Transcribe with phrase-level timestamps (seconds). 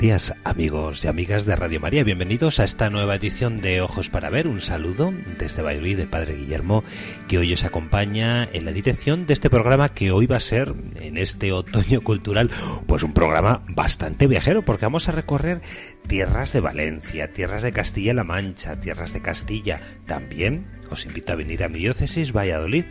[0.00, 4.30] Días amigos y amigas de Radio María, bienvenidos a esta nueva edición de Ojos para
[4.30, 4.48] Ver.
[4.48, 6.84] Un saludo desde Valladolid del Padre Guillermo
[7.28, 10.74] que hoy os acompaña en la dirección de este programa que hoy va a ser
[10.94, 12.50] en este otoño cultural
[12.86, 15.60] pues un programa bastante viajero porque vamos a recorrer
[16.06, 19.82] tierras de Valencia, tierras de Castilla-La Mancha, tierras de Castilla.
[20.06, 22.86] También os invito a venir a mi diócesis Valladolid,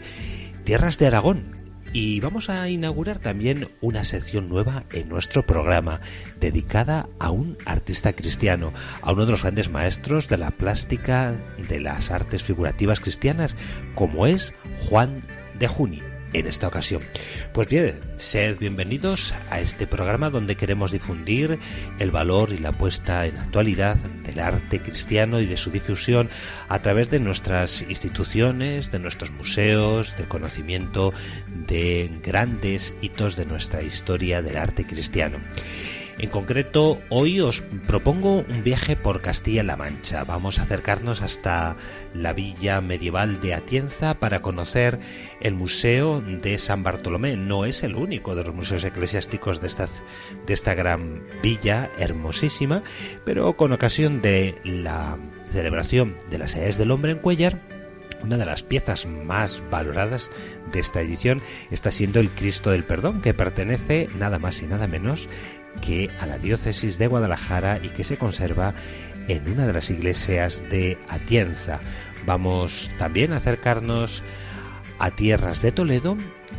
[0.64, 1.59] tierras de Aragón
[1.94, 6.02] y vamos a inaugurar también una sección nueva en nuestro programa
[6.40, 11.36] dedicada a un artista cristiano, a uno de los grandes maestros de la plástica
[11.70, 13.56] de las artes figurativas cristianas,
[13.96, 14.54] como es
[14.90, 15.22] Juan
[15.58, 16.02] de Juni
[16.34, 17.02] en esta ocasión.
[17.54, 21.60] Pues bien, sed bienvenidos a este programa donde queremos difundir
[22.00, 26.30] el valor y la puesta en actualidad del arte cristiano y de su difusión
[26.68, 31.14] a través de nuestras instituciones, de nuestros museos, de conocimiento
[31.68, 35.38] de grandes hitos de nuestra historia del arte cristiano.
[36.20, 40.26] En concreto, hoy os propongo un viaje por Castilla-La Mancha.
[40.26, 41.78] Vamos a acercarnos hasta
[42.14, 45.00] la villa medieval de Atienza para conocer
[45.40, 47.38] el Museo de San Bartolomé.
[47.38, 49.88] No es el único de los museos eclesiásticos de esta,
[50.46, 52.84] de esta gran villa hermosísima,
[53.24, 55.18] pero con ocasión de la
[55.54, 57.62] celebración de las edades del hombre en Cuellar,
[58.22, 60.32] una de las piezas más valoradas
[60.74, 61.42] de esta edición
[61.72, 65.30] está siendo el Cristo del Perdón, que pertenece nada más y nada menos
[65.82, 68.74] que a la diócesis de Guadalajara y que se conserva
[69.28, 71.80] en una de las iglesias de Atienza.
[72.26, 74.24] Vamos también a acercarnos
[75.00, 76.18] a tierras de Toledo,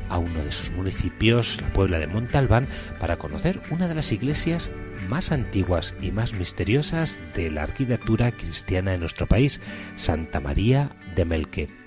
[0.09, 2.67] a uno de sus municipios, la Puebla de Montalbán,
[2.99, 4.71] para conocer una de las iglesias
[5.09, 9.61] más antiguas y más misteriosas de la arquitectura cristiana en nuestro país,
[9.97, 11.80] Santa María de Melque.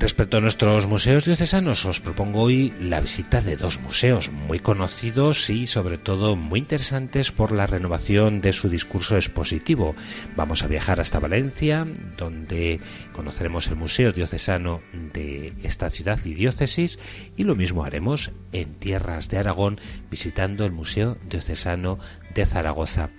[0.00, 5.50] Respecto a nuestros museos diocesanos, os propongo hoy la visita de dos museos muy conocidos
[5.50, 9.96] y sobre todo muy interesantes por la renovación de su discurso expositivo.
[10.36, 11.84] Vamos a viajar hasta Valencia,
[12.16, 12.78] donde
[13.12, 17.00] conoceremos el Museo Diocesano de esta ciudad y diócesis,
[17.36, 19.80] y lo mismo haremos en tierras de Aragón,
[20.12, 21.98] visitando el Museo Diocesano
[22.36, 23.10] de Zaragoza.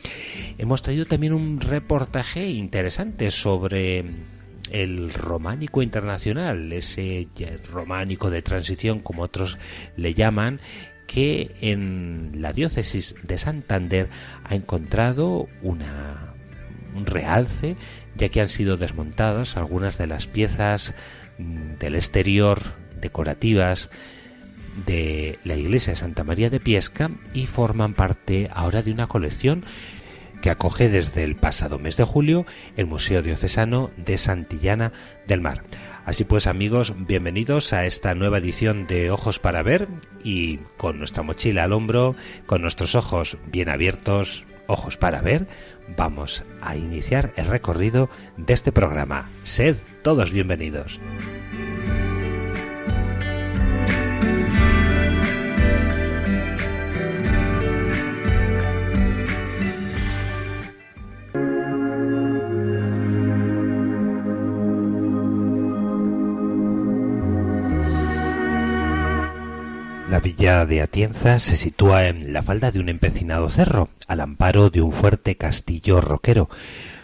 [0.57, 4.38] Hemos traído también un reportaje interesante sobre
[4.71, 7.27] el románico internacional, ese
[7.71, 9.57] románico de transición como otros
[9.95, 10.59] le llaman,
[11.07, 14.09] que en la diócesis de Santander
[14.43, 16.33] ha encontrado una,
[16.95, 17.75] un realce,
[18.15, 20.93] ya que han sido desmontadas algunas de las piezas
[21.39, 22.59] mm, del exterior
[23.01, 23.89] decorativas
[24.85, 29.63] de la iglesia de Santa María de Piesca y forman parte ahora de una colección
[30.41, 32.45] que acoge desde el pasado mes de julio
[32.77, 34.91] el Museo Diocesano de Santillana
[35.27, 35.63] del Mar.
[36.05, 39.87] Así pues amigos, bienvenidos a esta nueva edición de Ojos para Ver
[40.23, 45.47] y con nuestra mochila al hombro, con nuestros ojos bien abiertos, ojos para ver,
[45.97, 49.29] vamos a iniciar el recorrido de este programa.
[49.43, 50.99] Sed todos bienvenidos.
[70.09, 74.71] La villa de Atienza se sitúa en la falda de un empecinado cerro, al amparo
[74.71, 76.49] de un fuerte castillo roquero.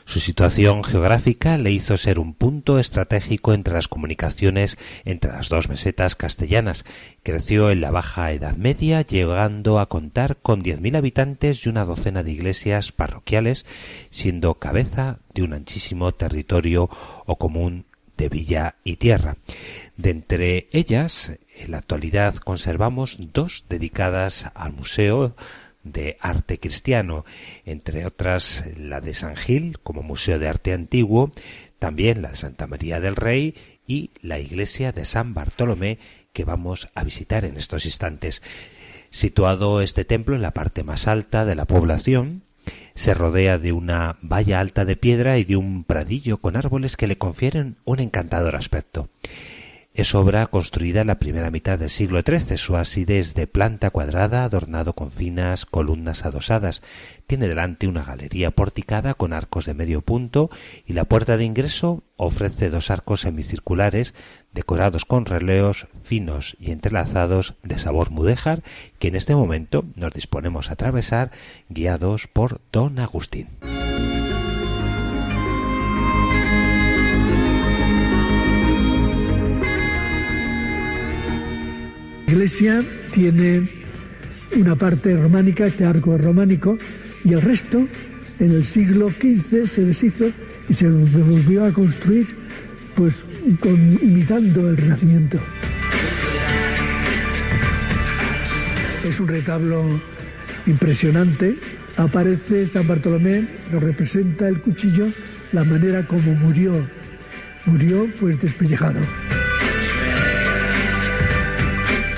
[0.06, 5.70] Su situación geográfica le hizo ser un punto estratégico entre las comunicaciones entre las dos
[5.70, 6.84] mesetas castellanas.
[7.22, 11.86] Creció en la Baja Edad Media, llegando a contar con diez mil habitantes y una
[11.86, 13.68] docena de iglesias parroquiales,
[14.10, 16.90] siendo cabeza de un anchísimo territorio
[17.28, 17.86] o común
[18.18, 19.38] de villa y tierra.
[19.98, 25.36] De entre ellas, en la actualidad conservamos dos dedicadas al Museo
[25.84, 27.24] de Arte Cristiano,
[27.66, 31.32] entre otras la de San Gil como Museo de Arte Antiguo,
[31.80, 33.56] también la de Santa María del Rey
[33.88, 36.00] y la iglesia de San Bartolomé
[36.34, 38.42] que vamos a visitar en estos instantes.
[39.12, 42.42] Situado este templo en la parte más alta de la población,
[42.96, 47.08] se rodea de una valla alta de piedra y de un pradillo con árboles que
[47.08, 49.08] le confieren un encantador aspecto.
[49.96, 52.58] Es obra construida en la primera mitad del siglo XIII.
[52.58, 56.82] Su ábside es de planta cuadrada, adornado con finas columnas adosadas.
[57.28, 60.50] Tiene delante una galería porticada con arcos de medio punto
[60.86, 64.14] y la puerta de ingreso ofrece dos arcos semicirculares
[64.52, 68.64] decorados con releos finos y entrelazados de sabor mudéjar
[69.00, 71.32] que en este momento nos disponemos a atravesar
[71.70, 73.48] guiados por don Agustín.
[82.28, 83.68] La iglesia tiene
[84.56, 86.78] una parte románica, este arco románico,
[87.24, 87.88] y el resto
[88.40, 90.32] en el siglo XV se deshizo
[90.68, 92.28] y se volvió a construir
[92.96, 93.14] pues
[94.02, 95.40] imitando el Renacimiento.
[99.04, 99.84] Es un retablo
[100.66, 101.58] impresionante.
[101.98, 105.08] Aparece San Bartolomé, nos representa el cuchillo,
[105.52, 106.74] la manera como murió.
[107.66, 109.00] Murió pues despellejado.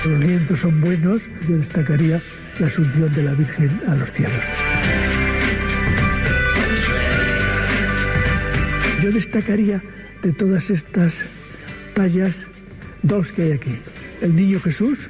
[0.08, 2.18] Los vientos son buenos, yo destacaría
[2.58, 4.42] la asunción de la Virgen a los cielos.
[9.02, 9.82] Yo destacaría
[10.22, 11.18] de todas estas
[11.94, 12.46] tallas
[13.02, 13.78] dos que hay aquí.
[14.22, 15.08] El Niño Jesús,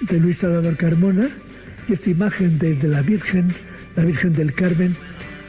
[0.00, 1.28] de Luis Salvador Carmona,
[1.86, 3.54] y esta imagen de, la Virgen,
[3.96, 4.96] la Virgen del Carmen,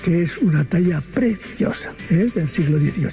[0.04, 2.30] que es una talla preciosa ¿eh?
[2.36, 3.12] del siglo XVIII.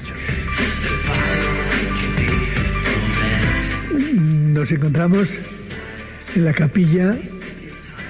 [4.53, 5.38] Nos encontramos
[6.37, 7.17] en la capilla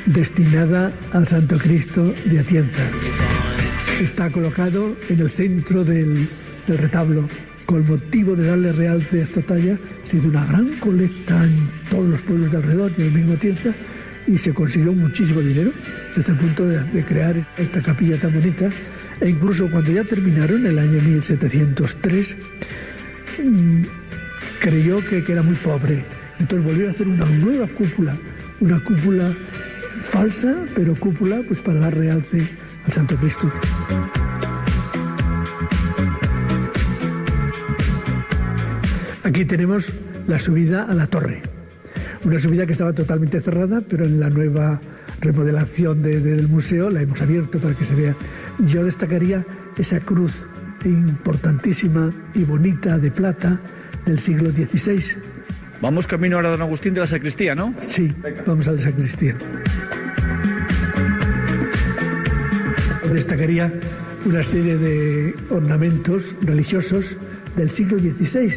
[0.06, 2.82] destinada al Santo Cristo de Atienza.
[4.00, 6.28] Está colocado en el centro del,
[6.66, 7.28] retablo.
[7.66, 9.78] Con motivo de darle realce a esta talla,
[10.08, 13.34] se hizo una gran colecta en todos los pueblos de alrededor y en el mismo
[13.34, 13.74] Atienza
[14.26, 15.70] y se consiguió muchísimo dinero
[16.16, 18.68] desde el punto de, crear esta capilla tan bonita.
[19.20, 22.36] E incluso cuando ya terminaron, el año 1703,
[23.44, 23.82] mm,
[24.60, 28.16] creyó que era muy pobre entonces volvieron a hacer una nueva cúpula,
[28.60, 29.32] una cúpula
[30.04, 32.48] falsa, pero cúpula pues para dar realce
[32.86, 33.50] al Santo Cristo.
[39.24, 39.90] Aquí tenemos
[40.28, 41.42] la subida a la torre,
[42.24, 44.80] una subida que estaba totalmente cerrada, pero en la nueva
[45.20, 48.14] remodelación del museo la hemos abierto para que se vea.
[48.60, 49.44] Yo destacaría
[49.76, 50.46] esa cruz
[50.84, 53.60] importantísima y bonita de plata
[54.04, 55.18] del siglo XVI
[55.80, 57.74] Vamos camino ahora, don Agustín, de la sacristía, ¿no?
[57.86, 58.12] Sí,
[58.46, 59.36] vamos a la sacristía.
[63.12, 63.72] Destacaría
[64.24, 67.16] una serie de ornamentos religiosos
[67.56, 68.52] del siglo XVI,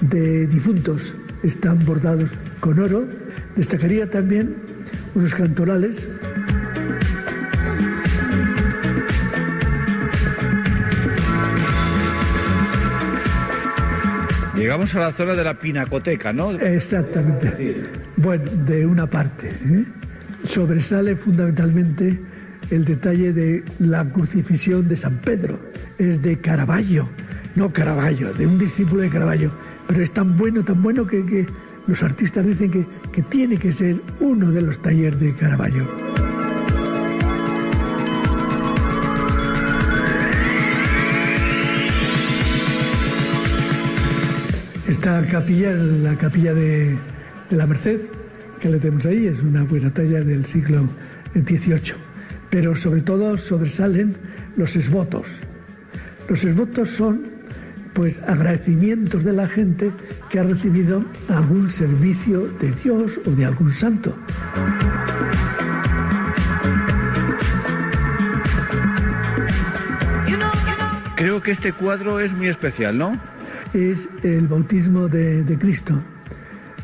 [0.00, 1.14] de difuntos.
[1.42, 3.06] Están bordados con oro.
[3.56, 4.56] Destacaría también
[5.14, 6.08] unos cantorales
[14.66, 16.50] Llegamos a la zona de la pinacoteca, ¿no?
[16.50, 17.84] Exactamente.
[18.16, 19.48] Bueno, de una parte.
[19.48, 19.84] ¿eh?
[20.42, 22.20] Sobresale fundamentalmente
[22.72, 25.56] el detalle de la crucifixión de San Pedro.
[25.98, 27.08] Es de Caravaggio,
[27.54, 29.52] no Caravaggio, de un discípulo de Caravaggio.
[29.86, 31.46] Pero es tan bueno, tan bueno que,
[31.86, 36.15] los artistas dicen que, que tiene que ser uno de los talleres de Caravaggio.
[45.06, 46.98] Esta capilla, la capilla de,
[47.50, 48.00] la Merced,
[48.58, 50.88] que le tenemos ahí, es una buena talla del siglo
[51.32, 51.94] XVIII.
[52.50, 54.16] Pero sobre todo sobresalen
[54.56, 55.28] los esvotos.
[56.28, 57.22] Los esvotos son
[57.94, 59.92] pues agradecimientos de la gente
[60.28, 64.12] que ha recibido algún servicio de Dios o de algún santo.
[71.14, 73.35] Creo que este cuadro es muy especial, ¿no?
[73.72, 75.94] Es el bautismo de, Cristo.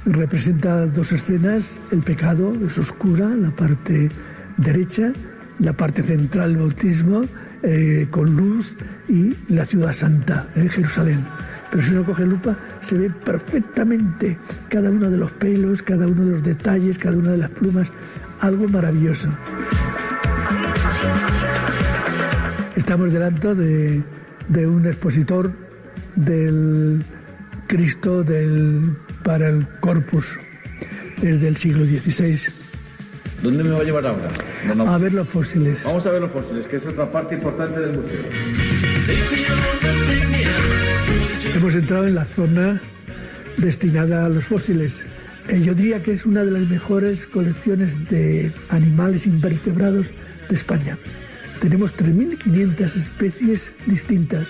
[0.04, 4.08] Representa dos escenas, el pecado es oscura, la parte
[4.56, 5.12] derecha,
[5.58, 7.22] la parte central del bautismo
[7.62, 8.76] eh, con luz
[9.08, 11.24] y la ciudad santa, en Jerusalén.
[11.70, 14.36] Pero si uno coge lupa, se ve perfectamente
[14.68, 17.88] cada uno de los pelos, cada uno de los detalles, cada una de las plumas,
[18.40, 19.28] algo maravilloso.
[22.74, 24.02] Estamos delante de,
[24.48, 25.52] de un expositor
[26.16, 27.02] del
[27.66, 30.26] Cristo del, para el Corpus
[31.20, 32.52] desde el siglo XVI.
[33.42, 34.30] ¿Dónde me va a llevar ahora?
[34.92, 35.82] A ver los fósiles.
[35.84, 38.22] Vamos a ver los fósiles, que es otra parte importante del museo.
[41.54, 42.80] Hemos entrado en la zona
[43.56, 45.04] destinada a los fósiles.
[45.48, 50.10] Eh, yo diría que es una de las mejores colecciones de animales invertebrados
[50.48, 50.96] de España.
[51.60, 54.46] Tenemos 3.500 especies distintas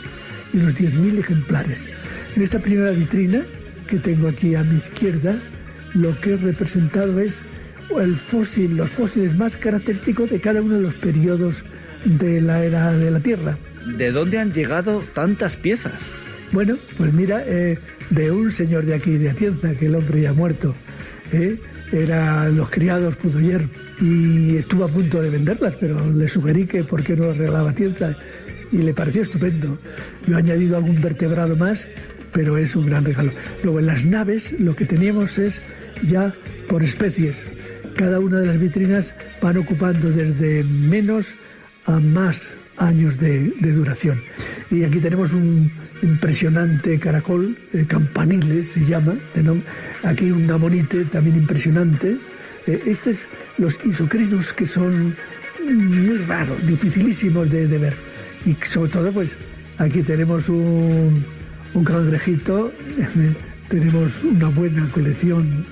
[0.52, 1.90] y los 10.000 ejemplares.
[2.36, 3.42] En esta primera vitrina
[3.86, 5.38] que tengo aquí a mi izquierda,
[5.94, 7.42] lo que he representado es
[8.00, 11.62] el fósil, los fósiles más característicos de cada uno de los periodos
[12.04, 13.58] de la era de la Tierra.
[13.98, 16.00] ¿De dónde han llegado tantas piezas?
[16.52, 17.78] Bueno, pues mira, eh,
[18.10, 20.74] de un señor de aquí, de Atienza, que el hombre ya ha muerto,
[21.32, 21.58] ¿eh?
[21.92, 23.68] era los criados Pudoyer
[24.00, 27.70] y estuvo a punto de venderlas, pero le sugerí que por qué no las regalaba
[27.70, 28.16] Atienza
[28.72, 29.78] y le pareció estupendo.
[30.26, 31.86] Yo he añadido algún vertebrado más,
[32.32, 33.30] pero es un gran regalo.
[33.62, 35.62] Luego en las naves lo que teníamos es
[36.02, 36.34] ya
[36.68, 37.44] por especies.
[37.96, 41.34] Cada una de las vitrinas van ocupando desde menos
[41.84, 44.22] a más años de, duración.
[44.70, 45.70] Y aquí tenemos un
[46.02, 49.16] impresionante caracol, eh, campaniles se llama,
[50.02, 52.16] aquí un amonite también impresionante.
[52.66, 53.26] Eh, estos
[53.58, 55.14] los isocrinos que son
[55.64, 57.94] muy raros, dificilísimos de, ver.
[58.44, 59.36] Y sobre todo, pues
[59.78, 61.24] aquí tenemos un,
[61.74, 62.72] un cangrejito,
[63.68, 65.64] tenemos una buena colección,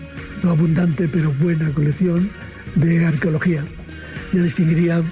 [0.43, 2.31] no abundante, pero buena colección
[2.77, 3.65] de arqueología.
[4.33, 5.03] Yo distinguiría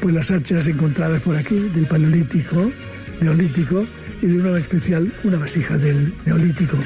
[0.00, 2.72] pues las hachas encontradas por aquí del paleolítico,
[3.20, 3.86] neolítico
[4.20, 6.76] y de una especial una vasija del neolítico.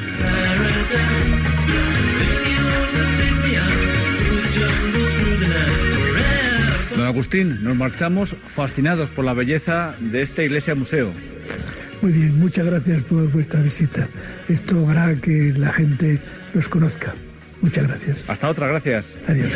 [7.07, 11.13] Don Agustín, nos marchamos fascinados por la belleza de esta iglesia museo.
[12.03, 14.09] Muy bien, muchas gracias por vuestra visita.
[14.49, 16.21] Esto hará que la gente
[16.53, 17.15] los conozca.
[17.63, 18.29] Muchas gracias.
[18.29, 19.17] Hasta otra, gracias.
[19.29, 19.55] Adiós.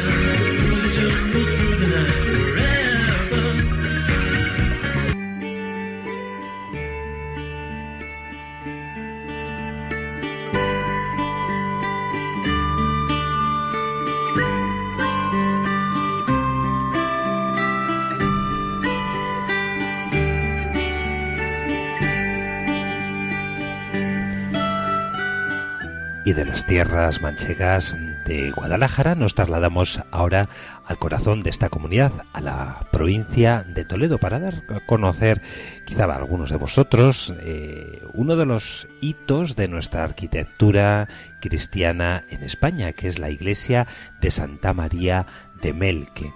[26.67, 30.49] Tierras manchegas de Guadalajara nos trasladamos ahora
[30.85, 35.41] al corazón de esta comunidad, a la provincia de Toledo, para dar a conocer,
[35.87, 41.09] quizá a algunos de vosotros, eh, uno de los hitos de nuestra arquitectura
[41.41, 43.87] cristiana en España, que es la iglesia
[44.21, 45.27] de Santa María
[45.63, 46.33] de Melque.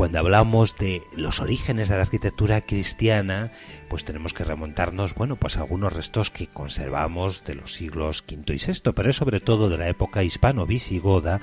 [0.00, 3.52] Cuando hablamos de los orígenes de la arquitectura cristiana,
[3.90, 8.54] pues tenemos que remontarnos, bueno, pues a algunos restos que conservamos de los siglos V
[8.54, 11.42] y VI, pero es sobre todo de la época hispano-visigoda,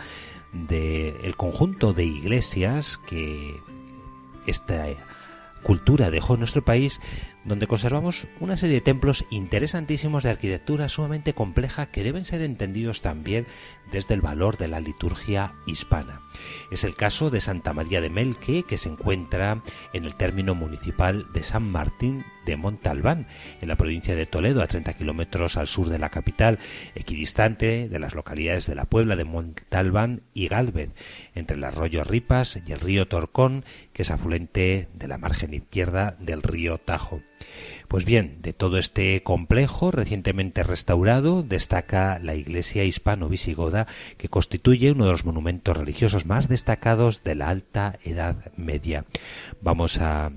[0.53, 3.55] del conjunto de iglesias que
[4.47, 4.87] esta
[5.61, 6.99] cultura dejó en nuestro país
[7.47, 13.01] donde conservamos una serie de templos interesantísimos de arquitectura sumamente compleja que deben ser entendidos
[13.01, 13.47] también
[13.91, 16.21] desde el valor de la liturgia hispana.
[16.71, 19.63] Es el caso de Santa María de Melque, que se encuentra
[19.93, 23.27] en el término municipal de San Martín de Montalbán,
[23.61, 26.59] en la provincia de Toledo, a 30 kilómetros al sur de la capital,
[26.95, 30.91] equidistante de las localidades de la Puebla de Montalbán y Galvez,
[31.33, 33.63] entre el arroyo Ripas y el río Torcón,
[33.93, 37.21] que es afluente de la margen izquierda del río Tajo.
[37.87, 45.05] Pues bien, de todo este complejo recientemente restaurado destaca la iglesia hispano-visigoda que constituye uno
[45.05, 49.05] de los monumentos religiosos más destacados de la Alta Edad Media.
[49.61, 50.31] Vamos a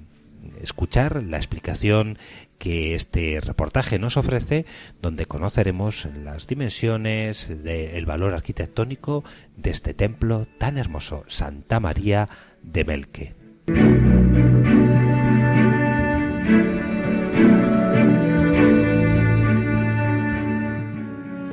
[0.62, 2.18] escuchar la explicación
[2.58, 4.66] que este reportaje nos ofrece,
[5.00, 9.24] donde conoceremos las dimensiones del valor arquitectónico
[9.56, 12.28] de este templo tan hermoso, Santa María
[12.62, 13.34] de Melque.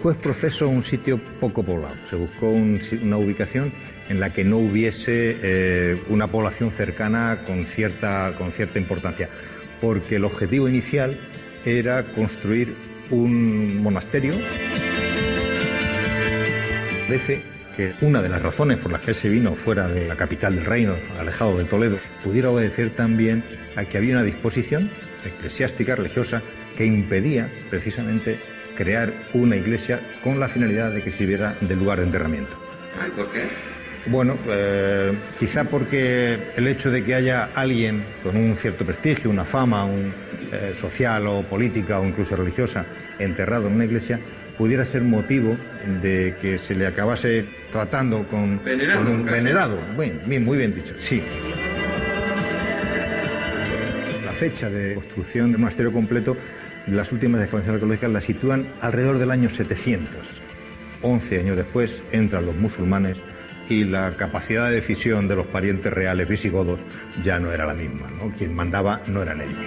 [0.08, 1.96] Fue proceso un sitio poco poblado.
[2.10, 3.74] Se buscó una ubicación
[4.08, 9.28] en la que no hubiese eh, una población cercana con cierta, con cierta importancia,
[9.82, 11.20] porque el objetivo inicial
[11.66, 12.74] era construir
[13.10, 14.36] un monasterio.
[17.10, 17.44] Parece
[17.76, 20.56] que una de las razones por las que él se vino fuera de la capital
[20.56, 23.44] del reino, alejado de Toledo, pudiera obedecer también
[23.76, 24.90] a que había una disposición
[25.26, 26.44] eclesiástica, religiosa,
[26.78, 28.40] que impedía precisamente
[28.78, 32.56] crear una iglesia con la finalidad de que sirviera de lugar de enterramiento.
[33.16, 33.42] ¿Por qué?
[34.10, 39.44] Bueno, eh, quizá porque el hecho de que haya alguien con un cierto prestigio, una
[39.44, 40.14] fama un,
[40.52, 42.86] eh, social o política o incluso religiosa
[43.20, 44.18] enterrado en una iglesia
[44.58, 45.58] pudiera ser motivo
[46.02, 49.78] de que se le acabase tratando con, un venerado.
[49.98, 51.22] bien, muy bien dicho, sí.
[54.26, 56.38] La fecha de construcción del monasterio completo
[56.88, 60.42] las últimas excavaciones arqueológicas la sitúan alrededor del año 700.
[61.02, 63.18] 11 años después entran los musulmanes
[63.70, 66.80] y la capacidad de decisión de los parientes reales visigodos
[67.22, 68.10] ya no era la misma.
[68.10, 68.34] ¿no?
[68.38, 69.60] Quien mandaba no eran ellos.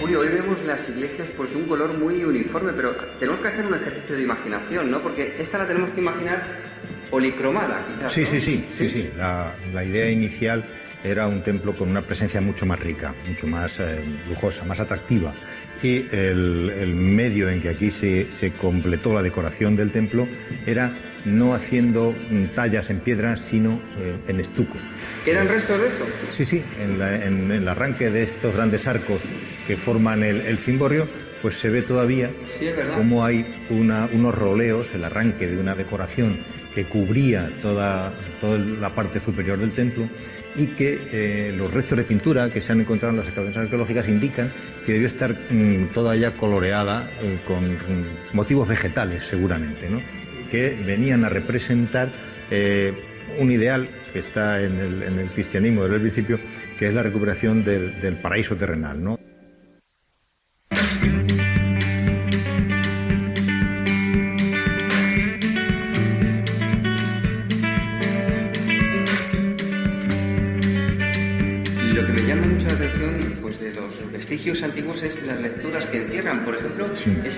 [0.00, 3.66] Julio, hoy vemos las iglesias pues de un color muy uniforme, pero tenemos que hacer
[3.66, 5.00] un ejercicio de imaginación, ¿no?
[5.02, 6.42] Porque esta la tenemos que imaginar
[7.10, 7.84] policromada.
[7.98, 9.10] Quizás, Sí, sí, sí, sí, sí.
[9.16, 10.64] La, la idea inicial
[11.04, 15.32] era un templo con una presencia mucho más rica, mucho más eh, lujosa, más atractiva.
[15.82, 20.28] Y el, el medio en que aquí se, se completó la decoración del templo
[20.66, 20.92] era
[21.24, 24.76] no haciendo mm, tallas en piedra, sino eh, en estuco.
[25.24, 26.06] ¿Quedan restos de eso?
[26.30, 29.20] Sí, sí, en, la- en el arranque de estos grandes arcos
[29.66, 31.08] que forman el, el cimborrio,
[31.40, 36.40] pues se ve todavía Sí, cómo hay una- unos roleos, el arranque de una decoración
[36.74, 40.08] que cubría toda, toda la parte superior del templo
[40.56, 44.08] y que eh, los restos de pintura que se han encontrado en las excavaciones arqueológicas
[44.08, 44.52] indican
[44.84, 50.00] que debió estar mm, toda ya coloreada eh, con mm, motivos vegetales seguramente, ¿no?
[50.50, 52.10] que venían a representar
[52.50, 52.92] eh,
[53.38, 56.40] un ideal que está en el, en el cristianismo desde el principio,
[56.78, 59.02] que es la recuperación del, del paraíso terrenal.
[59.02, 59.19] ¿no?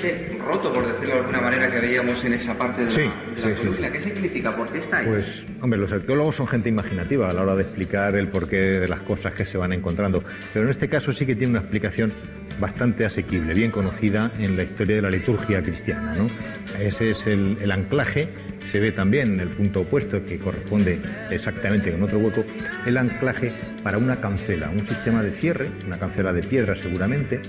[0.04, 3.34] Ese roto, por decirlo de alguna manera, que veíamos en esa parte de Sí, la,
[3.34, 3.92] de la sí, sí, columna.
[3.92, 4.56] ¿Qué significa?
[4.56, 5.06] ¿Por qué está ahí?
[5.06, 8.88] Pues, hombre, los arqueólogos son gente imaginativa a la hora de explicar el porqué de
[8.88, 10.22] las cosas que se van encontrando.
[10.52, 12.12] Pero en este caso sí que tiene una explicación
[12.60, 16.14] bastante asequible, bien conocida en la historia de la liturgia cristiana.
[16.14, 16.30] ¿no?
[16.78, 18.28] Ese es el, el anclaje,
[18.66, 20.98] se ve también en el punto opuesto, que corresponde
[21.30, 22.44] exactamente con otro hueco,
[22.86, 27.40] el anclaje para una cancela, un sistema de cierre, una cancela de piedra seguramente,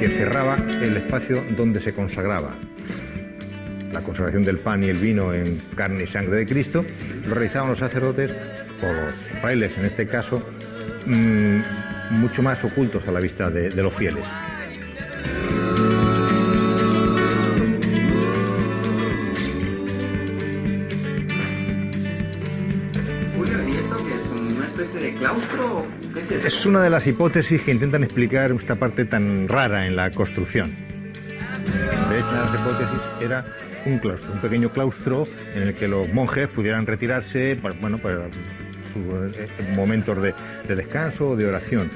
[0.00, 2.54] que cerraba el espacio donde se consagraba
[3.92, 6.86] la consagración del pan y el vino en carne y sangre de Cristo,
[7.26, 8.30] lo realizaban los sacerdotes,
[8.82, 10.42] o los frailes en este caso,
[11.04, 11.60] mm,
[12.12, 14.24] mucho más ocultos a la vista de, de los fieles.
[26.58, 30.68] Es una de las hipótesis que intentan explicar esta parte tan rara en la construcción.
[32.10, 33.44] De hecho, una de las hipótesis era
[33.86, 38.24] un claustro, un pequeño claustro en el que los monjes pudieran retirarse, para- bueno, para
[38.92, 40.34] sus eh, momentos de,
[40.66, 41.88] de descanso o de oración.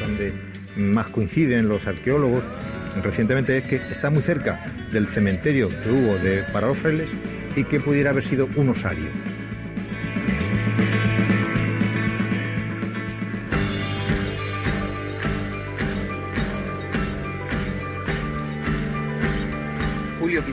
[0.00, 0.32] Donde
[0.76, 2.44] más coinciden los arqueólogos
[3.02, 4.60] recientemente es que está muy cerca
[4.92, 6.68] del cementerio que hubo de, para
[7.56, 9.06] y que pudiera haber sido un osario.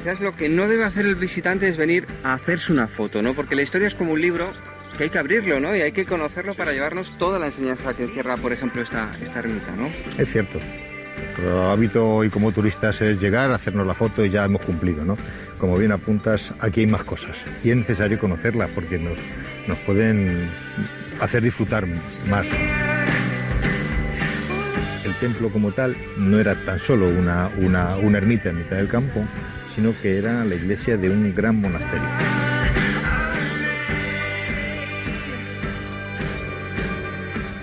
[0.02, 3.36] Quizás lo que no debe hacer el visitante es venir a hacerse una foto, ¿no?
[3.36, 4.52] Porque la historia es como un libro
[4.98, 5.76] que hay que abrirlo, ¿no?
[5.76, 9.40] Y hay que conocerlo para llevarnos toda la enseñanza que encierra, por ejemplo, esta, esta
[9.40, 9.88] ermita, ¿no?
[10.18, 10.60] Es cierto.
[11.18, 15.18] Nuestro hábito hoy como turistas es llegar, hacernos la foto y ya hemos cumplido, ¿no?
[15.60, 19.20] Como bien apuntas, aquí hay más cosas y es necesario conocerlas porque nos,
[19.68, 20.50] nos pueden
[21.20, 21.86] hacer disfrutar
[22.28, 22.48] más.
[25.06, 28.88] El templo como tal no era tan solo una, una, una ermita en mitad del
[28.88, 29.24] campo,
[29.76, 32.08] sino que era la iglesia de un gran monasterio.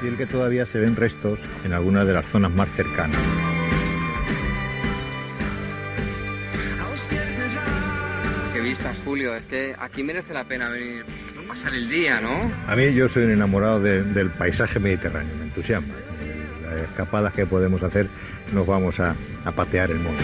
[0.03, 3.18] Y el que todavía se ven restos en algunas de las zonas más cercanas.
[8.53, 9.35] Qué vistas, Julio.
[9.35, 11.05] Es que aquí merece la pena venir
[11.44, 12.51] a pasar el día, ¿no?
[12.66, 15.94] A mí yo soy un enamorado de- del paisaje mediterráneo, me entusiasma.
[16.64, 18.07] Las escapadas que podemos hacer
[18.53, 20.21] nos vamos a, a patear el mundo.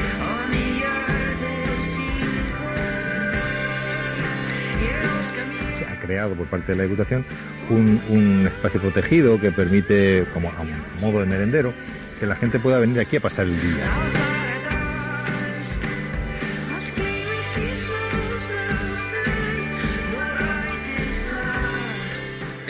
[6.04, 7.24] Creado por parte de la Diputación
[7.70, 10.64] un, un espacio protegido que permite, como a
[11.00, 11.72] modo de merendero,
[12.20, 14.43] que la gente pueda venir aquí a pasar el día.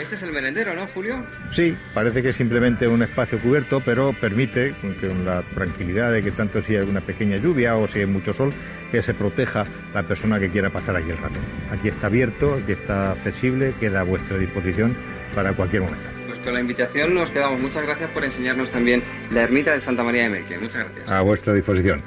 [0.05, 1.25] Este es el merendero, ¿no, Julio?
[1.51, 6.29] Sí, parece que es simplemente un espacio cubierto, pero permite, con la tranquilidad de que
[6.29, 8.53] tanto si hay una pequeña lluvia o si hay mucho sol,
[8.91, 9.65] que se proteja
[9.95, 11.39] la persona que quiera pasar aquí el rato.
[11.71, 14.95] Aquí está abierto, aquí está accesible, queda a vuestra disposición
[15.33, 16.05] para cualquier momento.
[16.27, 17.59] Pues con la invitación nos quedamos.
[17.59, 20.59] Muchas gracias por enseñarnos también la ermita de Santa María de Merque.
[20.59, 21.09] Muchas gracias.
[21.09, 22.03] A vuestra disposición.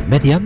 [0.00, 0.40] Media,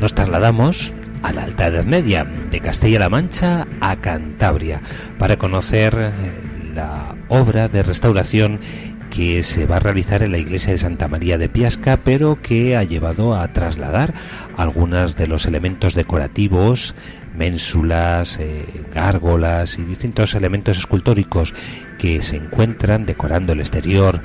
[0.00, 4.80] nos trasladamos a la Alta Edad Media, de Castilla-La Mancha a Cantabria,
[5.18, 6.10] para conocer eh,
[6.74, 8.58] la obra de restauración
[9.10, 12.76] que se va a realizar en la iglesia de Santa María de Piasca, pero que
[12.76, 14.14] ha llevado a trasladar
[14.56, 16.96] algunos de los elementos decorativos,
[17.36, 21.54] ménsulas, eh, gárgolas y distintos elementos escultóricos
[21.98, 24.20] que se encuentran decorando el exterior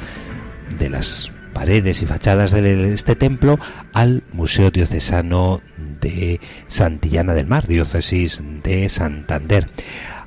[0.80, 3.58] de las paredes y fachadas de este templo
[3.94, 5.62] al Museo Diocesano
[6.02, 9.70] de Santillana del Mar, diócesis de Santander.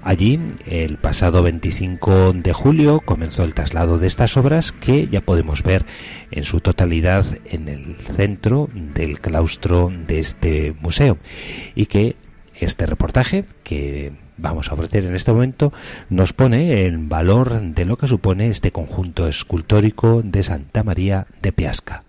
[0.02, 5.62] Allí, el pasado 25 de julio, comenzó el traslado de estas obras que ya podemos
[5.62, 5.84] ver
[6.30, 11.18] en su totalidad en el centro del claustro de este museo
[11.74, 12.16] y que
[12.54, 15.72] este reportaje que vamos a ofrecer en este momento
[16.08, 21.52] nos pone en valor de lo que supone este conjunto escultórico de Santa María de
[21.52, 22.04] Piasca.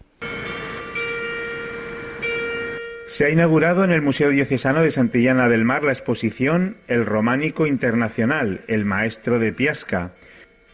[3.10, 7.66] Se ha inaugurado en el Museo Diocesano de Santillana del Mar la exposición El Románico
[7.66, 10.12] Internacional, el Maestro de Piasca.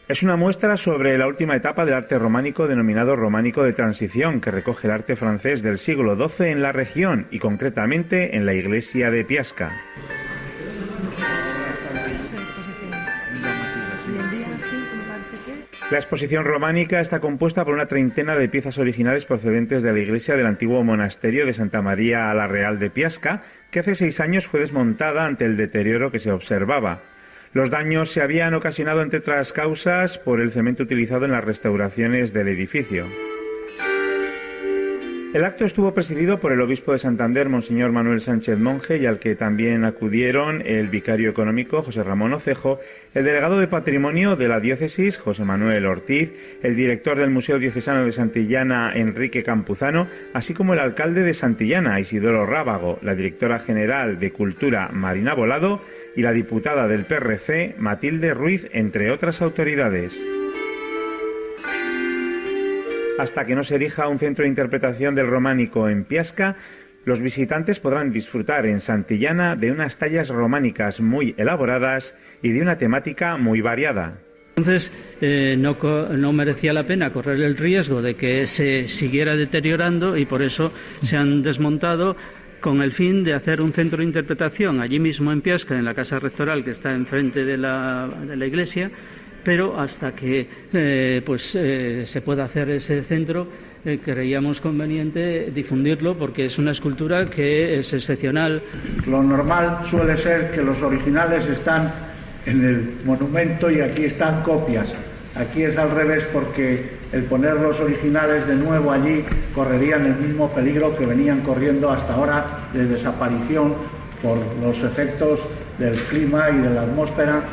[0.06, 4.50] Es una muestra sobre la última etapa del arte románico denominado románico de transición, que
[4.50, 9.10] recoge el arte francés del siglo XII en la región y concretamente en la iglesia
[9.10, 9.72] de Piasca.
[15.88, 20.36] La exposición románica está compuesta por una treintena de piezas originales procedentes de la iglesia
[20.36, 24.48] del antiguo monasterio de Santa María a la Real de Piasca, que hace seis años
[24.48, 27.02] fue desmontada ante el deterioro que se observaba.
[27.52, 32.32] Los daños se habían ocasionado, entre otras causas, por el cemento utilizado en las restauraciones
[32.32, 33.06] del edificio.
[35.36, 39.18] El acto estuvo presidido por el obispo de Santander, Monseñor Manuel Sánchez Monje, y al
[39.18, 42.80] que también acudieron el vicario económico José Ramón Ocejo,
[43.12, 48.02] el delegado de patrimonio de la diócesis José Manuel Ortiz, el director del Museo Diocesano
[48.06, 54.18] de Santillana Enrique Campuzano, así como el alcalde de Santillana Isidoro Rábago, la directora general
[54.18, 55.82] de Cultura Marina Volado
[56.16, 60.18] y la diputada del PRC Matilde Ruiz, entre otras autoridades.
[63.18, 66.56] Hasta que no se erija un centro de interpretación del románico en Piasca,
[67.06, 72.76] los visitantes podrán disfrutar en Santillana de unas tallas románicas muy elaboradas y de una
[72.76, 74.18] temática muy variada.
[74.56, 75.76] Entonces, eh, no,
[76.14, 80.72] no, merecía la pena correr el riesgo de que se siguiera deteriorando y por eso
[81.02, 82.16] se han desmontado
[82.60, 85.94] con el fin de hacer un centro de interpretación allí mismo en Piasca, en la
[85.94, 88.90] casa rectoral que está enfrente de la, de la iglesia,
[89.46, 93.46] pero hasta que eh, pues, eh, se pueda hacer ese centro
[93.84, 98.60] eh, creíamos conveniente difundirlo porque es una escultura que es excepcional.
[99.06, 101.92] Lo normal suele ser que los originales están
[102.44, 104.92] en el monumento y aquí están copias.
[105.36, 110.50] Aquí es al revés porque el poner los originales de nuevo allí correrían el mismo
[110.50, 113.74] peligro que venían corriendo hasta ahora de desaparición
[114.20, 115.38] por los efectos
[115.78, 117.44] del clima y de la atmósfera.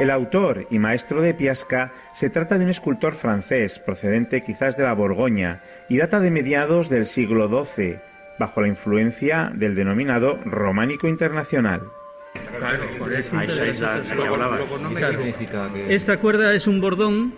[0.00, 4.84] El autor y maestro de Piasca se trata de un escultor francés procedente quizás de
[4.84, 7.98] la Borgoña y data de mediados del siglo XII,
[8.38, 11.82] bajo la influencia del denominado románico internacional.
[15.88, 17.34] Esta cuerda es un bordón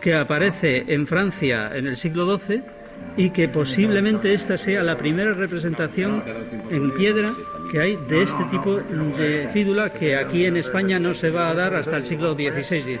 [0.00, 2.62] que aparece en Francia en el siglo XII
[3.16, 6.22] y que posiblemente esta sea la primera representación
[6.70, 7.32] en piedra
[7.72, 11.54] que hay de este tipo de fídula que aquí en España no se va a
[11.54, 12.98] dar hasta el siglo XVI-XVII.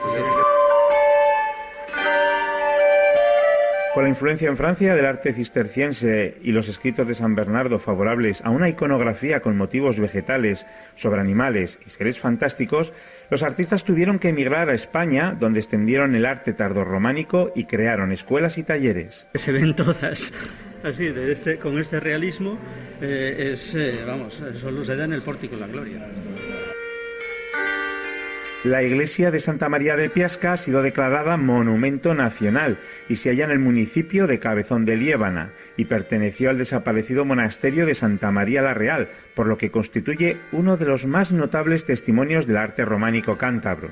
[3.98, 8.42] Con la influencia en Francia del arte cisterciense y los escritos de San Bernardo favorables
[8.44, 12.92] a una iconografía con motivos vegetales sobre animales y seres fantásticos,
[13.30, 18.58] los artistas tuvieron que emigrar a España, donde extendieron el arte tardorrománico y crearon escuelas
[18.58, 19.28] y talleres.
[19.34, 20.32] Se ven todas
[20.82, 22.58] así, de este, con este realismo,
[23.00, 26.08] eh, es, eh, vamos, solo se da en el pórtico la gloria.
[28.64, 32.76] La iglesia de Santa María de Piasca ha sido declarada Monumento Nacional
[33.08, 37.86] y se halla en el municipio de Cabezón de Liébana y perteneció al desaparecido monasterio
[37.86, 42.48] de Santa María la Real, por lo que constituye uno de los más notables testimonios
[42.48, 43.90] del arte románico cántabro.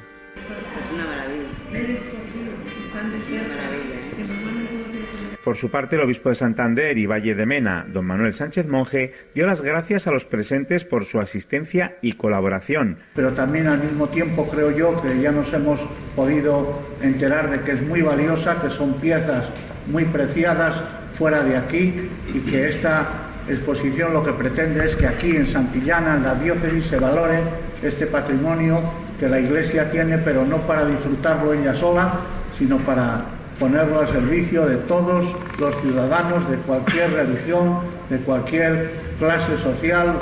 [5.47, 9.13] Por su parte, el obispo de Santander y Valle de Mena, don Manuel Sánchez Monje,
[9.33, 12.99] dio las gracias a los presentes por su asistencia y colaboración.
[13.15, 15.79] Pero también al mismo tiempo creo yo que ya nos hemos
[16.17, 19.45] podido enterar de que es muy valiosa, que son piezas
[19.87, 20.83] muy preciadas
[21.15, 21.95] fuera de aquí
[22.35, 23.07] y que esta
[23.49, 27.39] exposición lo que pretende es que aquí en Santillana, en la diócesis, se valore
[27.85, 28.81] este patrimonio
[29.21, 32.15] que la Iglesia tiene, pero no para disfrutarlo ella sola,
[32.59, 35.25] sino para ponerlo al servicio de todos
[35.59, 40.15] los ciudadanos de cualquier religión, de cualquier clase social.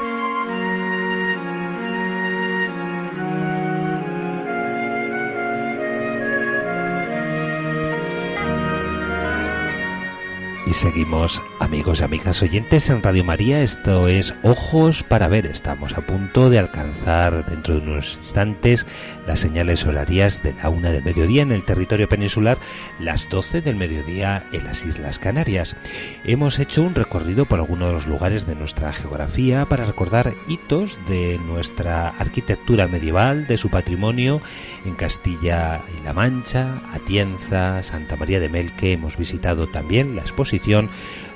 [10.75, 13.63] Seguimos, amigos y amigas oyentes, en Radio María.
[13.63, 15.47] Esto es Ojos para Ver.
[15.47, 18.87] Estamos a punto de alcanzar dentro de unos instantes
[19.27, 22.59] las señales horarias de la una del mediodía en el territorio peninsular,
[22.99, 25.77] las doce del mediodía en las Islas Canarias.
[26.25, 30.99] Hemos hecho un recorrido por algunos de los lugares de nuestra geografía para recordar hitos
[31.09, 34.41] de nuestra arquitectura medieval, de su patrimonio
[34.85, 38.93] en Castilla y La Mancha, Atienza, Santa María de Melque.
[38.93, 40.64] Hemos visitado también la exposición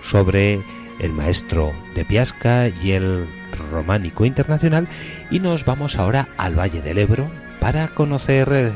[0.03, 0.61] sobre
[1.01, 3.27] el maestro de Piasca y el
[3.71, 4.88] románico internacional
[5.31, 7.29] y nos vamos ahora al Valle del Ebro
[7.61, 8.73] para conocer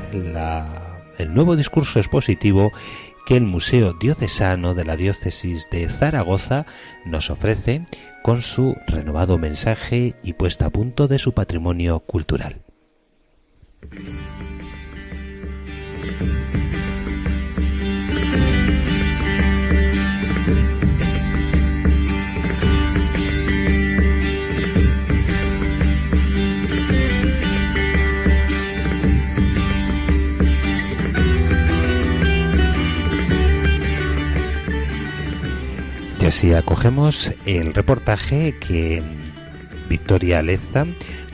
[1.18, 2.72] el nuevo discurso expositivo
[3.26, 6.66] que el Museo Diocesano de la Diócesis de Zaragoza
[7.04, 7.86] nos ofrece
[8.22, 12.62] con su renovado mensaje y puesta a punto de su patrimonio cultural.
[36.42, 39.00] Así acogemos el reportaje que
[39.88, 40.86] Victoria Leza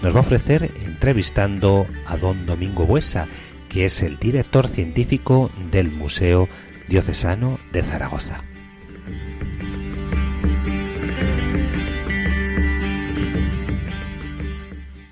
[0.02, 3.26] nos va a ofrecer entrevistando a don Domingo Buesa,
[3.70, 6.46] que es el director científico del Museo
[6.88, 8.44] Diocesano de Zaragoza.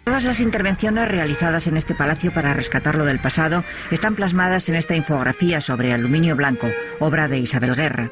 [0.04, 4.94] Todas las intervenciones realizadas en este palacio para rescatarlo del pasado están plasmadas en esta
[4.94, 8.10] infografía sobre aluminio blanco, obra de Isabel Guerra.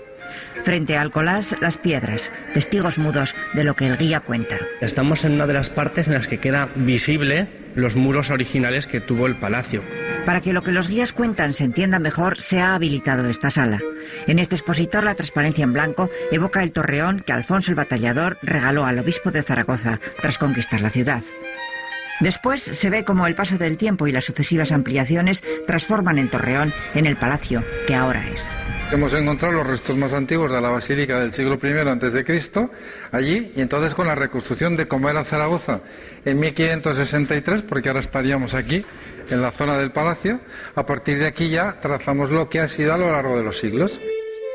[0.62, 4.58] Frente al colás, las piedras, testigos mudos de lo que el guía cuenta.
[4.80, 9.00] Estamos en una de las partes en las que queda visible los muros originales que
[9.00, 9.82] tuvo el palacio.
[10.24, 13.80] Para que lo que los guías cuentan se entienda mejor, se ha habilitado esta sala.
[14.26, 18.86] En este expositor, la transparencia en blanco evoca el torreón que Alfonso el Batallador regaló
[18.86, 21.22] al obispo de Zaragoza tras conquistar la ciudad.
[22.24, 26.72] Después se ve como el paso del tiempo y las sucesivas ampliaciones transforman el torreón
[26.94, 28.42] en el palacio que ahora es.
[28.90, 32.70] Hemos encontrado los restos más antiguos de la basílica del siglo I antes de Cristo
[33.12, 35.82] allí y entonces con la reconstrucción de cómo era Zaragoza
[36.24, 38.82] en 1563, porque ahora estaríamos aquí
[39.28, 40.40] en la zona del palacio,
[40.76, 43.58] a partir de aquí ya trazamos lo que ha sido a lo largo de los
[43.58, 44.00] siglos.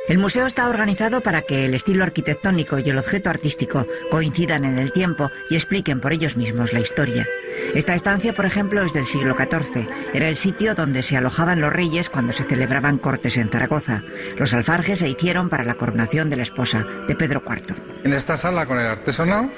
[0.10, 4.80] El museo está organizado para que el estilo arquitectónico y el objeto artístico coincidan en
[4.80, 7.28] el tiempo y expliquen por ellos mismos la historia.
[7.76, 9.88] Esta estancia, por ejemplo, es del siglo XIV.
[10.12, 14.02] Era el sitio donde se alojaban los reyes cuando se celebraban cortes en Zaragoza.
[14.36, 17.76] Los alfarjes se hicieron para la coronación de la esposa de Pedro IV.
[18.04, 19.52] En esta sala, con el artesanado,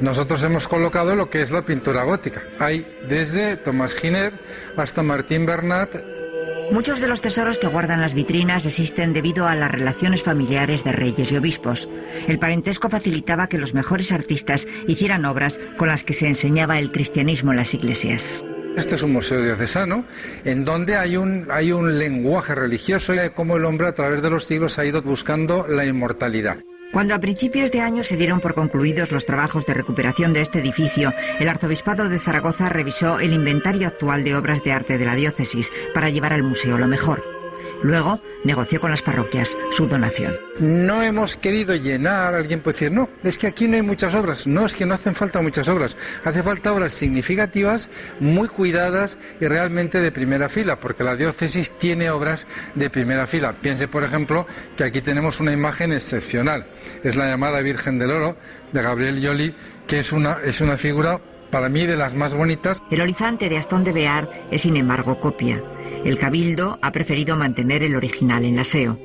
[0.00, 2.42] nosotros hemos colocado lo que es la pintura gótica.
[2.58, 4.32] Hay desde Tomás Giner
[4.76, 5.94] hasta Martín Bernat
[6.70, 10.92] Muchos de los tesoros que guardan las vitrinas existen debido a las relaciones familiares de
[10.92, 11.88] reyes y obispos.
[12.28, 16.90] El parentesco facilitaba que los mejores artistas hicieran obras con las que se enseñaba el
[16.90, 18.44] cristianismo en las iglesias.
[18.76, 20.06] Este es un museo diocesano
[20.44, 24.22] en donde hay un, hay un lenguaje religioso y de cómo el hombre a través
[24.22, 26.58] de los siglos ha ido buscando la inmortalidad.
[26.92, 30.58] Cuando a principios de año se dieron por concluidos los trabajos de recuperación de este
[30.58, 35.14] edificio, el Arzobispado de Zaragoza revisó el inventario actual de obras de arte de la
[35.14, 37.41] diócesis para llevar al museo lo mejor.
[37.82, 40.32] Luego negoció con las parroquias su donación.
[40.60, 44.46] No hemos querido llenar, alguien puede decir, no, es que aquí no hay muchas obras.
[44.46, 45.96] No, es que no hacen falta muchas obras.
[46.24, 47.90] Hace falta obras significativas,
[48.20, 53.54] muy cuidadas y realmente de primera fila, porque la diócesis tiene obras de primera fila.
[53.60, 56.66] Piense, por ejemplo, que aquí tenemos una imagen excepcional.
[57.02, 58.36] Es la llamada Virgen del Oro
[58.72, 59.54] de Gabriel Yoli,
[59.86, 61.20] que es una, es una figura
[61.52, 62.82] para mí de las más bonitas.
[62.90, 65.62] El horizonte de Astón de Bear es sin embargo copia.
[66.04, 68.98] El Cabildo ha preferido mantener el original en la SEO.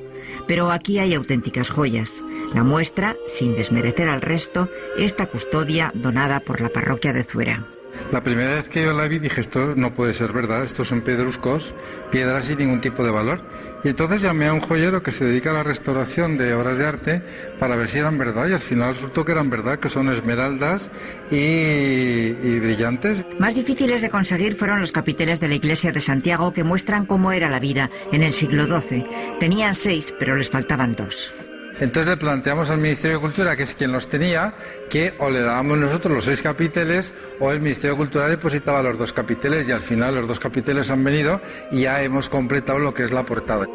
[0.48, 2.24] Pero aquí hay auténticas joyas.
[2.54, 7.77] La muestra, sin desmerecer al resto, esta custodia donada por la parroquia de Zuera.
[8.12, 11.02] La primera vez que yo la vi dije, esto no puede ser verdad, estos son
[11.02, 11.74] pedruscos,
[12.10, 13.42] piedras sin ningún tipo de valor.
[13.84, 16.86] Y entonces llamé a un joyero que se dedica a la restauración de obras de
[16.86, 17.22] arte
[17.58, 20.90] para ver si eran verdad y al final resultó que eran verdad, que son esmeraldas
[21.30, 23.24] y, y brillantes.
[23.38, 27.32] Más difíciles de conseguir fueron los capiteles de la iglesia de Santiago que muestran cómo
[27.32, 29.06] era la vida en el siglo XII.
[29.38, 31.34] Tenían seis, pero les faltaban dos.
[31.80, 34.54] Entonces le planteamos al Ministerio de Cultura, que es quien los tenía,
[34.90, 38.98] que o le dábamos nosotros los seis capiteles o el Ministerio de Cultura depositaba los
[38.98, 42.94] dos capiteles y al final los dos capiteles han venido y ya hemos completado lo
[42.94, 43.66] que es la portada.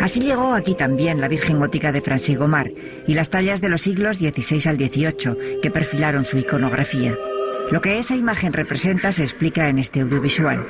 [0.00, 2.70] Así llegó aquí también la Virgen Gótica de Francis Gomar
[3.06, 7.16] y las tallas de los siglos XVI al XVIII que perfilaron su iconografía.
[7.70, 10.64] Lo que esa imagen representa se explica en este audiovisual.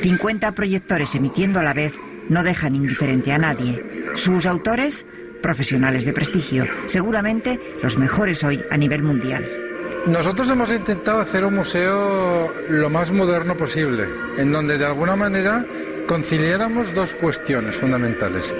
[0.00, 1.94] 50 proyectores emitiendo a la vez
[2.28, 3.84] no dejan indiferente a nadie.
[4.14, 5.06] Sus autores,
[5.42, 9.46] profesionales de prestigio, seguramente los mejores hoy a nivel mundial.
[10.06, 14.06] Nosotros hemos intentado hacer un museo lo más moderno posible,
[14.38, 15.64] en donde de alguna manera
[16.08, 18.52] conciliáramos dos cuestiones fundamentales.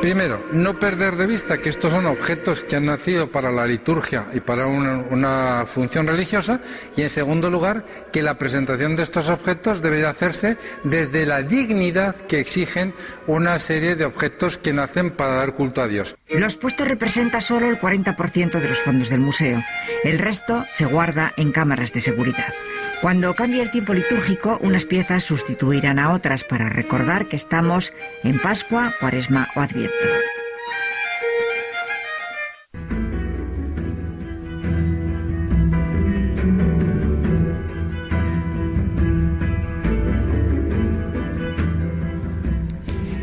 [0.00, 4.26] Primero, no perder de vista que estos son objetos que han nacido para la liturgia
[4.32, 6.60] y para una, función religiosa.
[6.96, 11.42] Y en segundo lugar, que la presentación de estos objetos debe de hacerse desde la
[11.42, 12.94] dignidad que exigen
[13.26, 16.16] una serie de objetos que nacen para dar culto a Dios.
[16.28, 19.60] Los puestos representa solo el 40% de los fondos del museo.
[20.04, 22.54] El resto se guarda en cámaras de seguridad.
[23.00, 28.40] Cuando cambie el tiempo litúrgico, unas piezas sustituirán a otras para recordar que estamos en
[28.40, 29.94] Pascua, Cuaresma o Adviento.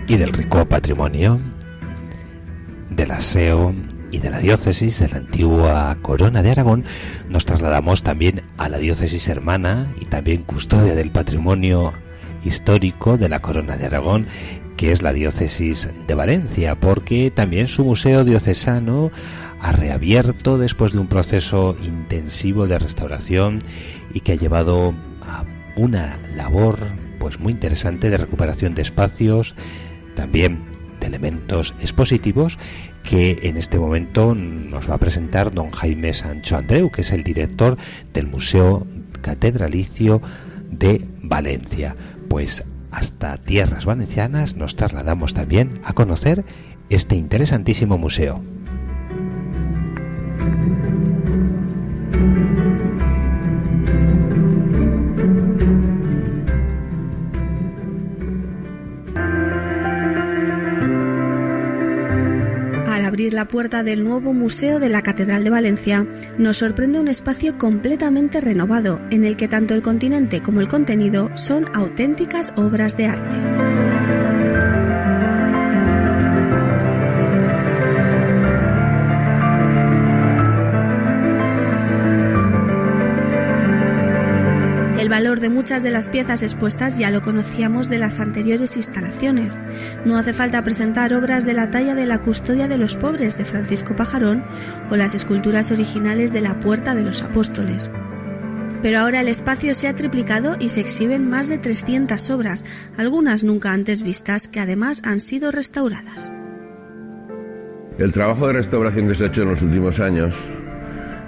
[0.08, 1.42] Y del rico patrimonio
[2.92, 3.76] del aseo
[4.12, 6.86] y de la diócesis de la antigua Corona de Aragón,
[7.30, 11.94] nos trasladamos también a la diócesis hermana y también custodia del patrimonio
[12.44, 14.28] histórico de la Corona de Aragón,
[14.78, 19.12] que es la diócesis de Valencia, porque también su museo diocesano
[19.60, 23.64] ha reabierto después de un proceso intensivo de restauración
[24.14, 24.94] y que ha llevado
[25.28, 25.44] a
[25.76, 26.78] una labor
[27.20, 29.56] pues muy interesante de recuperación de espacios,
[30.16, 30.75] también
[31.06, 32.58] elementos expositivos
[33.04, 37.24] que en este momento nos va a presentar don Jaime Sancho Andreu, que es el
[37.24, 37.78] director
[38.14, 38.86] del Museo
[39.22, 40.22] Catedralicio
[40.70, 41.96] de Valencia.
[42.30, 46.46] Pues hasta tierras valencianas nos trasladamos también a conocer
[46.90, 48.42] este interesantísimo museo.
[63.46, 66.08] La puerta del nuevo Museo de la Catedral de Valencia,
[66.40, 71.30] nos sorprende un espacio completamente renovado, en el que tanto el continente como el contenido
[71.38, 73.55] son auténticas obras de arte.
[85.16, 89.62] Valor de muchas de las piezas expuestas ya lo conocíamos de las anteriores instalaciones.
[90.04, 93.46] No hace falta presentar obras de la talla de la Custodia de los Pobres de
[93.46, 94.44] Francisco Pajarón
[94.92, 97.90] o las esculturas originales de la Puerta de los Apóstoles.
[98.82, 102.66] Pero ahora el espacio se ha triplicado y se exhiben más de 300 obras,
[102.98, 106.30] algunas nunca antes vistas, que además han sido restauradas.
[107.98, 110.38] El trabajo de restauración que se ha hecho en los últimos años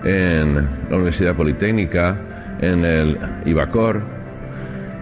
[0.04, 2.27] en la Universidad Politécnica,
[2.62, 4.02] en el IBACOR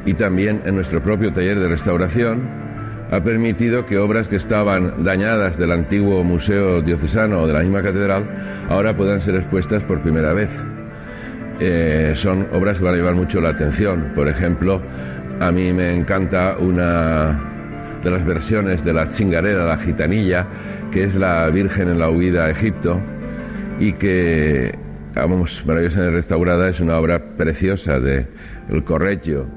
[0.06, 2.66] y también en nuestro propio taller de restauración,
[3.12, 7.82] ha permitido que obras que estaban dañadas del antiguo museo diocesano o de la misma
[7.82, 8.26] catedral
[8.70, 10.66] ahora puedan ser expuestas por primera vez.
[11.60, 14.12] Eh, son obras que van a llevar mucho la atención.
[14.16, 14.82] Por ejemplo,
[15.40, 17.40] a mí me encanta una
[18.04, 20.46] de las versiones de la chingarera, la gitanilla,
[20.92, 23.02] que es la Virgen en la huida a Egipto
[23.80, 24.74] y que
[25.22, 28.28] vamos, maravillosamente restaurada, es una obra preciosa de
[28.70, 29.48] El Correggio.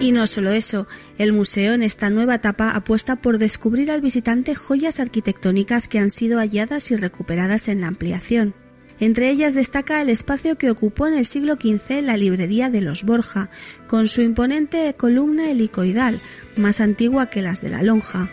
[0.00, 0.88] Y no solo eso,
[1.18, 6.08] el museo en esta nueva etapa apuesta por descubrir al visitante joyas arquitectónicas que han
[6.08, 8.54] sido halladas y recuperadas en la ampliación.
[8.98, 13.04] Entre ellas destaca el espacio que ocupó en el siglo XV la librería de los
[13.04, 13.50] Borja,
[13.88, 16.18] con su imponente columna helicoidal,
[16.56, 18.30] más antigua que las de la lonja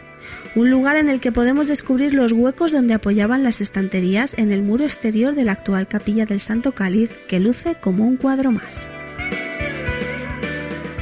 [0.56, 4.64] un lugar en el que podemos descubrir los huecos donde apoyaban las estanterías en el
[4.64, 8.86] muro exterior de la actual capilla del Santo Cáliz, que luce como un cuadro más.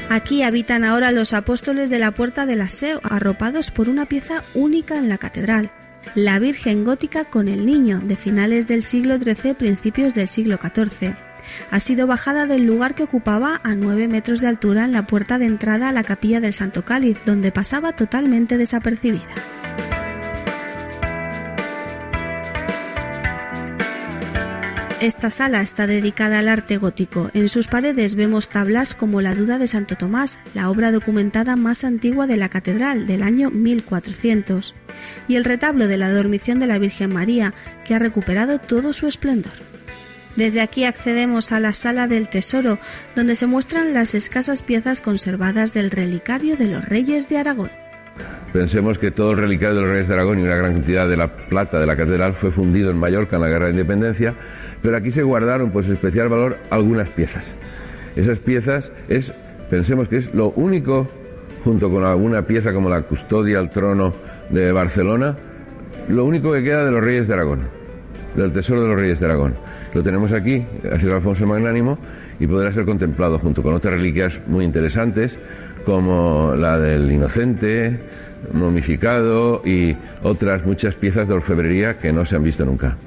[0.09, 4.97] Aquí habitan ahora los apóstoles de la Puerta del Aseo, arropados por una pieza única
[4.97, 5.71] en la catedral,
[6.13, 11.24] la Virgen Gótica con el Niño, de finales del siglo XIII, principios del siglo XIV
[11.71, 15.37] ha sido bajada del lugar que ocupaba a 9 metros de altura en la puerta
[15.37, 19.25] de entrada a la capilla del Santo Cáliz, donde pasaba totalmente desapercibida.
[25.01, 27.29] Esta sala está dedicada al arte gótico.
[27.33, 31.83] En sus paredes vemos tablas como la Duda de Santo Tomás, la obra documentada más
[31.83, 34.73] antigua de la catedral del año 1400,
[35.27, 37.53] y el retablo de la Dormición de la Virgen María,
[37.85, 39.51] que ha recuperado todo su esplendor.
[40.35, 42.77] Desde aquí accedemos a la sala del tesoro,
[43.15, 47.71] donde se muestran las escasas piezas conservadas del relicario de los reyes de Aragón.
[48.51, 51.17] Pensemos que todo el relicario de los reyes de Aragón y una gran cantidad de
[51.17, 54.33] la plata de la catedral fue fundido en Mallorca en la Guerra de Independencia,
[54.81, 57.55] pero aquí se guardaron por su especial valor algunas piezas.
[58.15, 59.33] Esas piezas es,
[59.69, 61.07] pensemos que es lo único,
[61.63, 64.13] junto con alguna pieza como la custodia al trono
[64.49, 65.35] de Barcelona,
[66.07, 67.67] lo único que queda de los reyes de Aragón,
[68.35, 69.55] del tesoro de los reyes de Aragón.
[69.93, 70.65] Lo tenemos aquí,
[70.99, 71.97] sido Alfonso Magnánimo,
[72.39, 75.39] y podrá ser contemplado junto con otras reliquias muy interesantes,
[75.85, 77.99] como la del inocente,
[78.51, 82.97] momificado y otras muchas piezas de orfebrería que no se han visto nunca.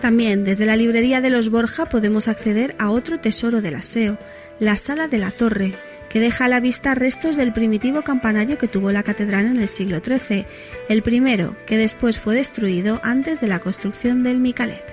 [0.00, 4.18] También desde la librería de los Borja podemos acceder a otro tesoro del aseo,
[4.60, 5.72] la Sala de la Torre,
[6.14, 9.66] que deja a la vista restos del primitivo campanario que tuvo la catedral en el
[9.66, 10.46] siglo XIII,
[10.88, 14.84] el primero que después fue destruido antes de la construcción del Micalet.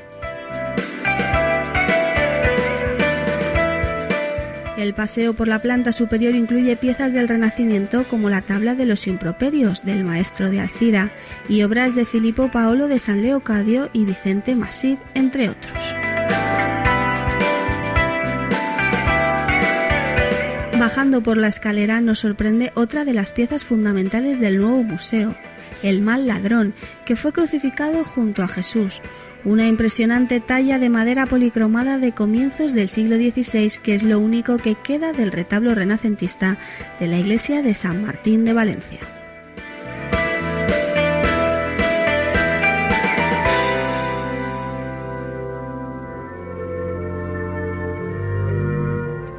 [4.80, 9.06] El paseo por la planta superior incluye piezas del Renacimiento como la tabla de los
[9.06, 11.12] improperios del maestro de Alcira
[11.48, 16.01] y obras de Filippo Paolo de San Leocadio y Vicente Masip, entre otros.
[20.92, 25.36] Bajando por la escalera nos sorprende otra de las piezas fundamentales del nuevo museo,
[25.84, 26.74] el mal ladrón,
[27.06, 29.02] que fue crucificado junto a Jesús,
[29.46, 34.58] una impresionante talla de madera policromada de comienzos del siglo XVI que es lo único
[34.58, 36.58] que queda del retablo renacentista
[37.00, 39.00] de la iglesia de San Martín de Valencia.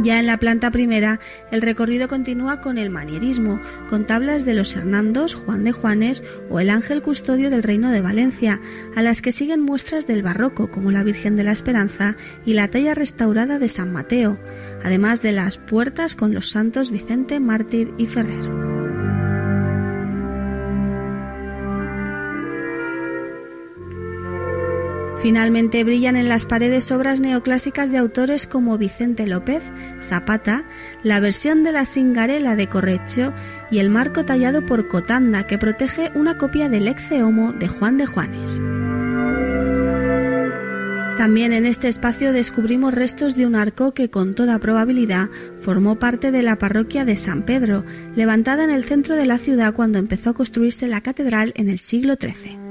[0.02, 1.20] Ya en la planta primera,
[1.52, 6.58] el recorrido continúa con el manierismo, con tablas de los Hernandos, Juan de Juanes o
[6.58, 8.60] el Ángel Custodio del Reino de Valencia,
[8.96, 12.68] a las que siguen muestras del barroco como la Virgen de la Esperanza y la
[12.68, 14.40] talla restaurada de San Mateo,
[14.82, 18.81] además de las puertas con los santos Vicente, Mártir y Ferrer.
[25.22, 29.62] Finalmente brillan en las paredes obras neoclásicas de autores como Vicente López,
[30.08, 30.64] Zapata,
[31.04, 33.32] la versión de la Cingarela de Correggio
[33.70, 37.98] y el marco tallado por Cotanda que protege una copia del Exe Homo de Juan
[37.98, 38.60] de Juanes.
[41.16, 45.28] También en este espacio descubrimos restos de un arco que con toda probabilidad
[45.60, 47.84] formó parte de la parroquia de San Pedro,
[48.16, 51.78] levantada en el centro de la ciudad cuando empezó a construirse la catedral en el
[51.78, 52.61] siglo XIII.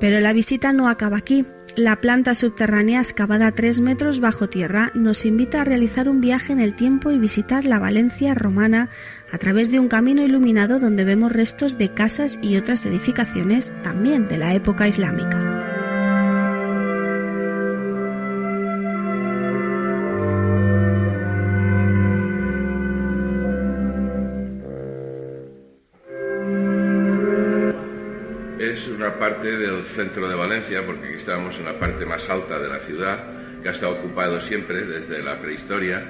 [0.00, 1.44] Pero la visita no acaba aquí.
[1.76, 6.52] La planta subterránea excavada a tres metros bajo tierra nos invita a realizar un viaje
[6.52, 8.88] en el tiempo y visitar la Valencia romana
[9.30, 14.26] a través de un camino iluminado donde vemos restos de casas y otras edificaciones también
[14.26, 15.59] de la época islámica.
[29.40, 32.78] Parte del centro de Valencia, porque aquí estábamos en la parte más alta de la
[32.78, 33.24] ciudad,
[33.62, 36.04] que ha estado ocupado siempre desde la prehistoria,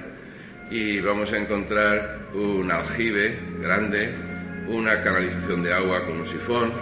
[0.68, 4.11] y vamos a encontrar un aljibe grande,
[4.66, 6.72] una canalización de agua con un sifón,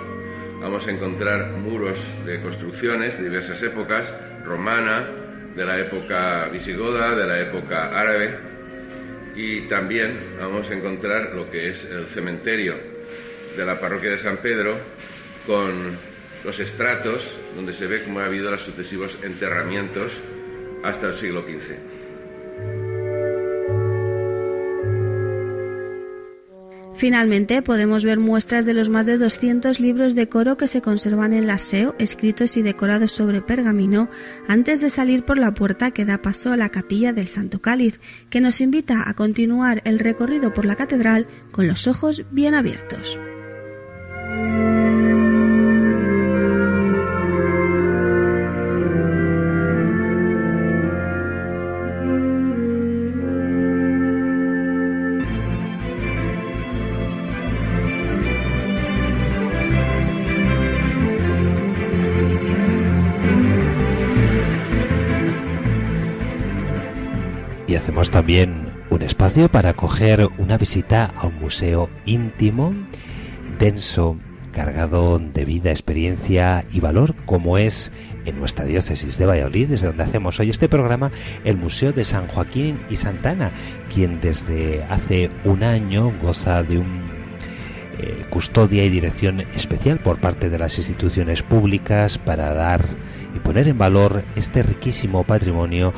[0.59, 5.07] vamos a encontrar muros de construcciones de diversas épocas, romana,
[5.55, 8.39] de la época visigoda, de la época árabe,
[9.37, 12.75] y también vamos a encontrar lo que es el cementerio
[13.55, 14.79] de la parroquia de San Pedro
[15.47, 16.08] con
[16.45, 20.19] los estratos donde se ve cómo ha habido los sucesivos enterramientos
[20.83, 21.99] hasta el siglo XV.
[26.99, 31.33] Finalmente, podemos ver muestras de los más de 200 libros de coro que se conservan
[31.33, 34.11] en la SEO, escritos y decorados sobre pergamino,
[34.49, 38.01] antes de salir por la puerta que da paso a la capilla del Santo Cáliz,
[38.31, 43.21] que nos invita a continuar el recorrido por la catedral con los ojos bien abiertos.
[69.29, 72.73] Espacio para acoger una visita a un museo íntimo,
[73.59, 74.17] denso,
[74.53, 77.93] cargado de vida, experiencia y valor, como es
[78.25, 81.11] en nuestra diócesis de Valladolid, desde donde hacemos hoy este programa,
[81.45, 83.51] el Museo de San Joaquín y Santana,
[83.93, 87.11] quien desde hace un año goza de un
[87.99, 92.83] eh, custodia y dirección especial por parte de las instituciones públicas para dar
[93.37, 95.93] y poner en valor este riquísimo patrimonio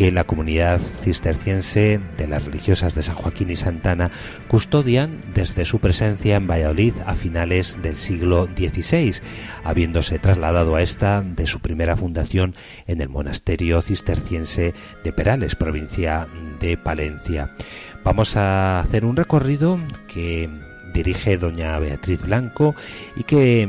[0.00, 4.10] que la comunidad cisterciense de las religiosas de San Joaquín y Santana
[4.48, 9.16] custodian desde su presencia en Valladolid a finales del siglo XVI,
[9.62, 12.54] habiéndose trasladado a esta de su primera fundación
[12.86, 14.72] en el monasterio cisterciense
[15.04, 16.26] de Perales, provincia
[16.60, 17.54] de Palencia.
[18.02, 19.78] Vamos a hacer un recorrido
[20.08, 20.48] que
[20.94, 22.74] dirige doña Beatriz Blanco
[23.16, 23.68] y que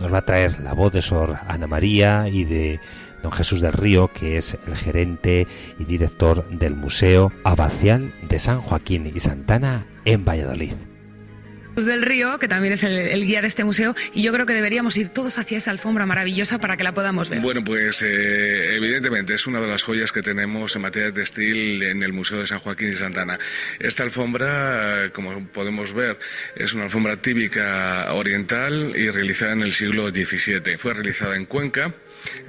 [0.00, 2.80] nos va a traer la voz de Sor Ana María y de
[3.22, 5.46] don Jesús del Río, que es el gerente
[5.78, 10.74] y director del Museo Abacial de San Joaquín y Santana en Valladolid
[11.86, 14.96] del Río, que también es el, guía de este museo, y yo creo que deberíamos
[14.96, 17.40] ir todos hacia esa alfombra maravillosa para que la podamos ver.
[17.40, 21.82] Bueno, pues eh, evidentemente es una de las joyas que tenemos en materia de textil
[21.82, 23.38] en el Museo de San Joaquín y Santana.
[23.78, 26.18] Esta alfombra, como podemos ver,
[26.54, 30.78] es una alfombra típica oriental y realizada en el siglo XVII.
[30.78, 31.94] Fue realizada en Cuenca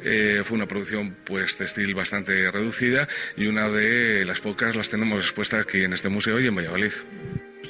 [0.04, 5.26] eh, fue una producción pues textil bastante reducida y una de las pocas las tenemos
[5.26, 6.94] expuestas aquí en este museo y en Valladolid.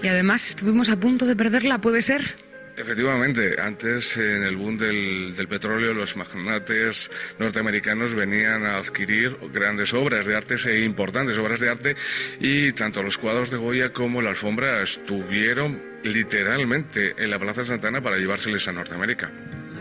[0.02, 2.50] Y además estuvimos a punto de perderla, ¿puede ser?
[2.80, 9.93] Efectivamente, antes en el boom del, del, petróleo los magnates norteamericanos venían a adquirir grandes
[9.93, 11.95] obras de arte e importantes obras de arte
[12.39, 18.02] y tanto los cuadros de Goya como la alfombra estuvieron literalmente en la Plaza Santana
[18.02, 19.30] para llevárseles a Norteamérica.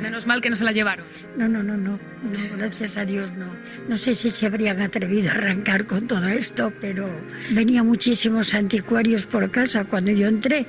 [0.03, 1.05] Menos mal que no se la llevaron.
[1.37, 3.47] No, no, no, no, no, gracias a Dios no.
[3.89, 7.09] No sé si se habrían atrevido a arrancar con todo esto, pero
[7.51, 10.67] venía muchísimos anticuarios por casa cuando yo entré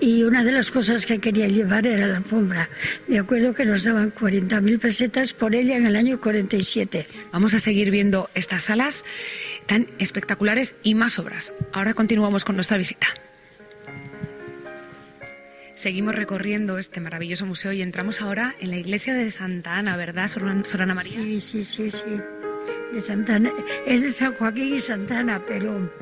[0.00, 2.68] y una de las cosas que quería llevar era la alfombra.
[3.06, 7.06] Me acuerdo que nos daban 40.000 pesetas por ella en el año 47.
[7.32, 9.04] Vamos a seguir viendo estas salas
[9.66, 11.54] tan espectaculares y más obras.
[11.72, 13.08] Ahora continuamos con nuestra visita.
[15.76, 20.26] Seguimos recorriendo este maravilloso museo y entramos ahora en la iglesia de Santa Ana, ¿verdad,
[20.26, 21.20] Sorana María?
[21.20, 22.20] Sí, sí, sí, sí.
[22.94, 23.52] De Santana,
[23.86, 25.92] es de San Joaquín y Santana, pero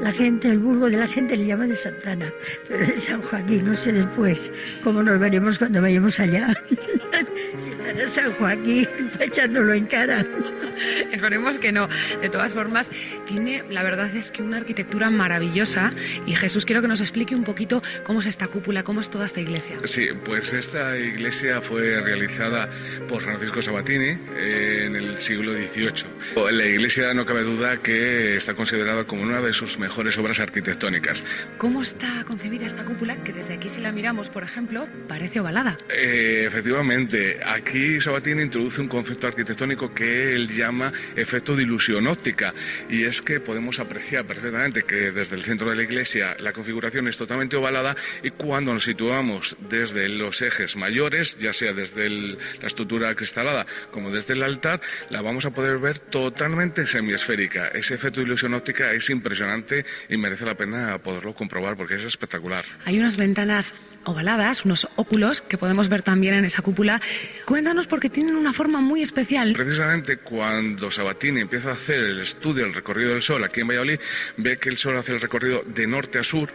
[0.00, 2.32] la gente, el vulgo de la gente le llama de Santana,
[2.66, 4.50] pero de San Joaquín, no sé después
[4.82, 6.54] cómo nos veremos cuando vayamos allá.
[8.08, 8.88] San Joaquín
[9.20, 10.24] echándolo en cara.
[11.12, 11.88] Esperemos que no.
[12.20, 12.90] De todas formas,
[13.26, 15.92] tiene, la verdad es que una arquitectura maravillosa.
[16.26, 19.26] Y Jesús, quiero que nos explique un poquito cómo es esta cúpula, cómo es toda
[19.26, 19.76] esta iglesia.
[19.84, 22.68] Sí, pues esta iglesia fue realizada
[23.08, 26.52] por Francisco Sabatini en el siglo XVIII.
[26.52, 31.24] La iglesia no cabe duda que está considerada como una de sus mejores obras arquitectónicas.
[31.58, 33.22] ¿Cómo está concebida esta cúpula?
[33.22, 35.78] Que desde aquí si la miramos, por ejemplo, parece ovalada.
[35.88, 42.52] Eh, efectivamente, aquí Sabatini introduce un concepto arquitectónico que él llama efecto de ilusión óptica.
[42.88, 47.08] Y es que podemos apreciar perfectamente que desde el centro de la iglesia la configuración
[47.08, 52.36] es totalmente ovalada y cuando nos situamos desde los ejes mayores, ya sea desde la
[52.66, 57.68] estructura cristalada como desde el altar, la vamos a poder ver totalmente semiesférica.
[57.68, 62.04] Ese efecto de ilusión óptica es impresionante y merece la pena poderlo comprobar porque es
[62.04, 62.64] espectacular.
[62.84, 63.72] Hay unas ventanas
[64.04, 67.00] ovaladas, unos óculos que podemos ver también en esa cúpula.
[67.44, 69.52] Cuéntanos porque tienen una forma muy especial.
[69.52, 74.00] Precisamente cuando Sabatini empieza a hacer el estudio del recorrido del Sol aquí en Valladolid,
[74.36, 76.52] ve que el Sol hace el recorrido de norte a sur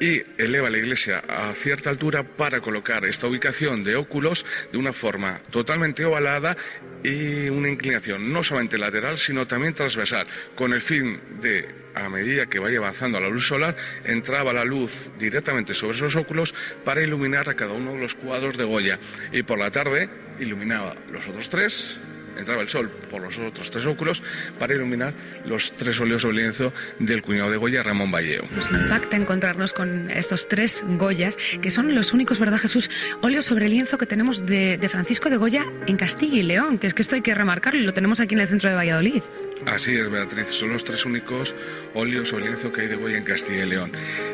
[0.00, 4.92] y eleva la iglesia a cierta altura para colocar esta ubicación de óculos de una
[4.92, 6.56] forma totalmente ovalada
[7.02, 12.46] y una inclinación no solamente lateral, sino también transversal, con el fin de a medida
[12.46, 17.48] que vaya avanzando la luz solar, entraba la luz directamente sobre esos óculos para iluminar
[17.48, 18.98] a cada uno de los cuadros de Goya.
[19.32, 20.08] Y por la tarde
[20.40, 21.98] iluminaba los otros tres,
[22.38, 24.22] entraba el sol por los otros tres óculos
[24.58, 25.12] para iluminar
[25.44, 28.44] los tres óleos sobre lienzo del cuñado de Goya, Ramón Valleo.
[28.54, 32.90] Nos impacta encontrarnos con estos tres Goyas, que son los únicos, ¿verdad, Jesús?
[33.22, 36.86] Óleos sobre lienzo que tenemos de, de Francisco de Goya en Castilla y León, que
[36.86, 39.22] es que esto hay que remarcarlo y lo tenemos aquí en el centro de Valladolid.
[39.66, 40.48] Así es, Beatriz.
[40.50, 41.54] Son los tres únicos
[41.94, 43.92] óleos o lienzo que hay de Goya en Castilla y León.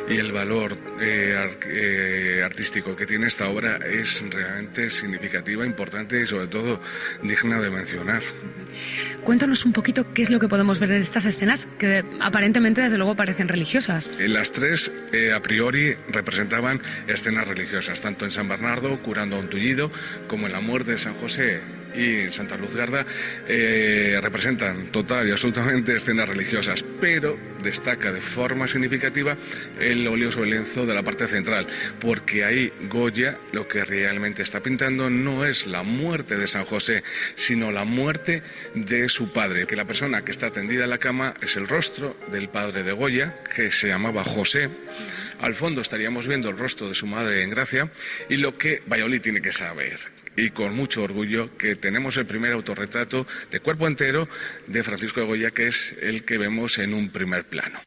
[0.08, 6.26] Y el valor eh, eh, artístico que tiene esta obra es realmente significativa, importante y
[6.26, 6.80] sobre todo
[7.22, 8.22] digna de mencionar.
[9.24, 12.98] Cuéntanos un poquito qué es lo que podemos ver en estas escenas que aparentemente desde
[12.98, 14.12] luego parecen religiosas.
[14.18, 19.48] Las tres eh, a priori representaban escenas religiosas, tanto en San Bernardo curando a un
[19.48, 19.90] tullido
[20.26, 21.60] como en la muerte de San José
[21.94, 23.06] y Santa Luzgarda
[23.46, 29.36] eh, representan total y absolutamente escenas religiosas, pero destaca de forma significativa
[29.78, 31.66] el óleo lienzo de la parte central,
[32.00, 37.02] porque ahí Goya lo que realmente está pintando no es la muerte de San José,
[37.34, 38.42] sino la muerte
[38.74, 42.16] de su padre, que la persona que está tendida en la cama es el rostro
[42.30, 44.68] del padre de Goya, que se llamaba José.
[45.40, 47.90] Al fondo estaríamos viendo el rostro de su madre en gracia
[48.28, 52.52] y lo que Valladolid tiene que saber y con mucho orgullo que tenemos el primer
[52.52, 54.28] autorretrato de cuerpo entero
[54.66, 57.80] de Francisco de Goya, que es el que vemos en un primer plano.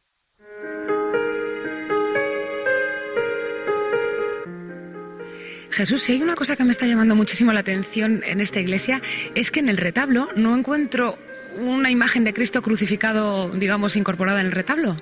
[5.70, 9.00] Jesús, si hay una cosa que me está llamando muchísimo la atención en esta iglesia,
[9.34, 11.18] es que en el retablo no encuentro
[11.56, 14.96] una imagen de Cristo crucificado, digamos, incorporada en el retablo.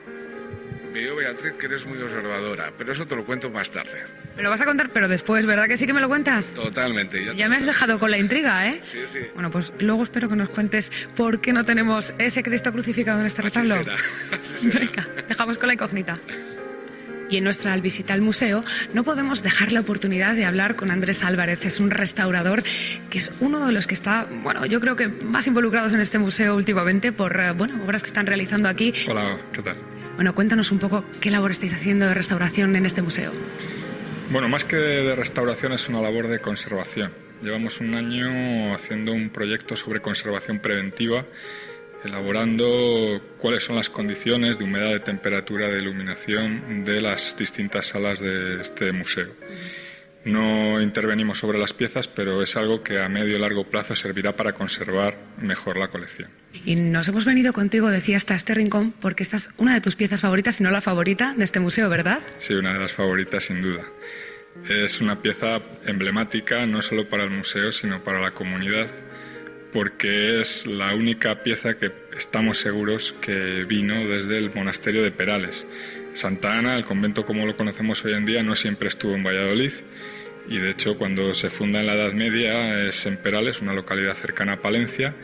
[0.92, 4.04] Veo, Beatriz, que eres muy observadora, pero eso te lo cuento más tarde.
[4.36, 6.52] Me lo vas a contar, pero después, ¿verdad que sí que me lo cuentas?
[6.52, 7.24] Totalmente.
[7.24, 8.80] Ya, Ya, me has dejado con la intriga, ¿eh?
[8.84, 9.20] Sí, sí.
[9.34, 13.26] Bueno, pues luego espero que nos cuentes por qué no tenemos ese Cristo crucificado en
[13.26, 13.82] este Así retablo.
[13.84, 13.96] será,
[14.40, 14.80] así será.
[14.80, 16.18] Venga, dejamos con la incógnita.
[17.28, 18.62] Y en nuestra visita al museo
[18.94, 21.64] no podemos dejar la oportunidad de hablar con Andrés Álvarez.
[21.64, 22.62] Es un restaurador
[23.10, 26.18] que es uno de los que está, bueno, yo creo que más involucrados en este
[26.18, 28.92] museo últimamente por, eh, bueno, obras que están realizando aquí.
[29.08, 29.76] Hola, ¿qué tal?
[30.14, 33.32] Bueno, cuéntanos un poco qué labor estáis haciendo de restauración en este museo.
[34.28, 37.12] Bueno, más que de restauración es una labor de conservación.
[37.42, 41.24] Llevamos un año haciendo un proyecto sobre conservación preventiva,
[42.04, 48.18] elaborando cuáles son las condiciones de humedad, de temperatura, de iluminación de las distintas salas
[48.18, 49.28] de este museo.
[50.26, 54.34] No intervenimos sobre las piezas, pero es algo que a medio y largo plazo servirá
[54.34, 56.30] para conservar mejor la colección.
[56.64, 59.94] Y nos hemos venido contigo, decía, hasta este rincón, porque esta es una de tus
[59.94, 62.18] piezas favoritas, si no la favorita, de este museo, ¿verdad?
[62.38, 63.84] Sí, una de las favoritas sin duda.
[64.68, 68.90] Es una pieza emblemática no solo para el museo, sino para la comunidad,
[69.72, 75.68] porque es la única pieza que estamos seguros que vino desde el monasterio de Perales.
[76.14, 79.72] Santa Ana, el convento como lo conocemos hoy en día, no siempre estuvo en Valladolid
[80.48, 84.14] y de hecho cuando se funda en la Edad Media es en Perales, una localidad
[84.14, 85.14] cercana a Palencia,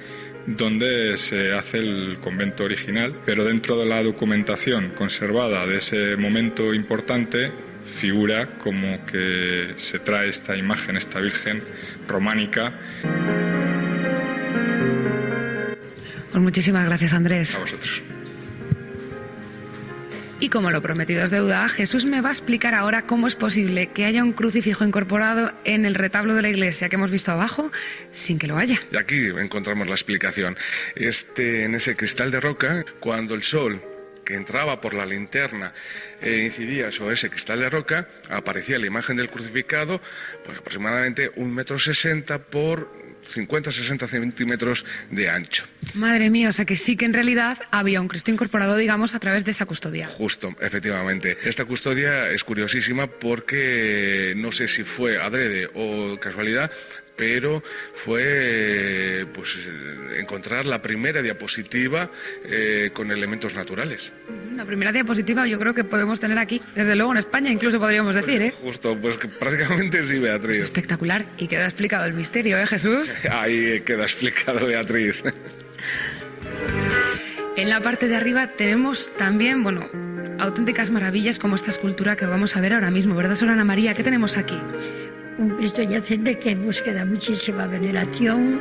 [0.46, 6.74] donde se hace el convento original, pero dentro de la documentación conservada de ese momento
[6.74, 7.50] importante
[7.84, 11.62] figura como que se trae esta imagen, esta Virgen
[12.08, 12.74] románica.
[16.30, 17.56] Pues muchísimas gracias, Andrés.
[17.56, 18.02] A vosotros.
[20.42, 23.90] Y como lo prometido es deuda, Jesús me va a explicar ahora cómo es posible
[23.90, 27.70] que haya un crucifijo incorporado en el retablo de la iglesia que hemos visto abajo
[28.10, 28.80] sin que lo haya.
[28.90, 30.58] Y aquí encontramos la explicación.
[30.96, 33.80] Este, en ese cristal de roca, cuando el sol
[34.24, 35.74] que entraba por la linterna
[36.20, 40.00] e incidía sobre ese cristal de roca, aparecía la imagen del crucificado,
[40.44, 42.90] pues aproximadamente un metro sesenta por
[43.34, 45.64] 50-60 centímetros de ancho.
[45.94, 49.18] Madre mía, o sea que sí que en realidad había un Cristo incorporado, digamos, a
[49.20, 50.08] través de esa custodia.
[50.08, 51.38] Justo, efectivamente.
[51.44, 56.70] Esta custodia es curiosísima porque no sé si fue adrede o casualidad,
[57.16, 57.62] pero
[57.94, 59.68] fue pues
[60.16, 62.10] encontrar la primera diapositiva
[62.44, 64.12] eh, con elementos naturales.
[64.54, 68.14] La primera diapositiva yo creo que podemos tener aquí, desde luego en España incluso podríamos
[68.14, 68.54] decir, ¿eh?
[68.62, 70.60] Justo, pues que prácticamente sí, Beatriz.
[70.60, 71.26] Espectacular.
[71.38, 73.16] Y queda explicado el misterio, ¿eh, Jesús?
[73.30, 75.22] Ahí queda explicado, Beatriz.
[77.54, 79.86] En la parte de arriba tenemos también, bueno,
[80.38, 83.94] auténticas maravillas como esta escultura que vamos a ver ahora mismo, ¿verdad, Sor Ana María?
[83.94, 84.58] ¿Qué tenemos aquí?
[85.38, 86.54] Un Cristo yacente que
[86.92, 88.60] da muchísima veneración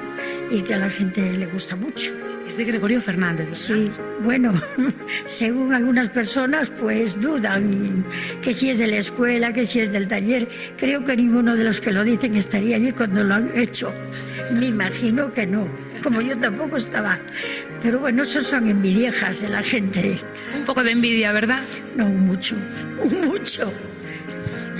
[0.49, 2.11] y que a la gente le gusta mucho.
[2.47, 3.47] Es de Gregorio Fernández.
[3.47, 3.57] ¿verdad?
[3.57, 3.91] Sí,
[4.23, 4.53] bueno,
[5.25, 8.05] según algunas personas, pues dudan
[8.41, 10.47] que si es de la escuela, que si es del taller.
[10.77, 13.93] Creo que ninguno de los que lo dicen estaría allí cuando lo han hecho.
[14.51, 15.67] Me imagino que no,
[16.03, 17.19] como yo tampoco estaba.
[17.81, 20.19] Pero bueno, eso son envidiejas de la gente.
[20.55, 21.63] Un poco de envidia, ¿verdad?
[21.95, 22.55] No, mucho,
[23.25, 23.71] mucho.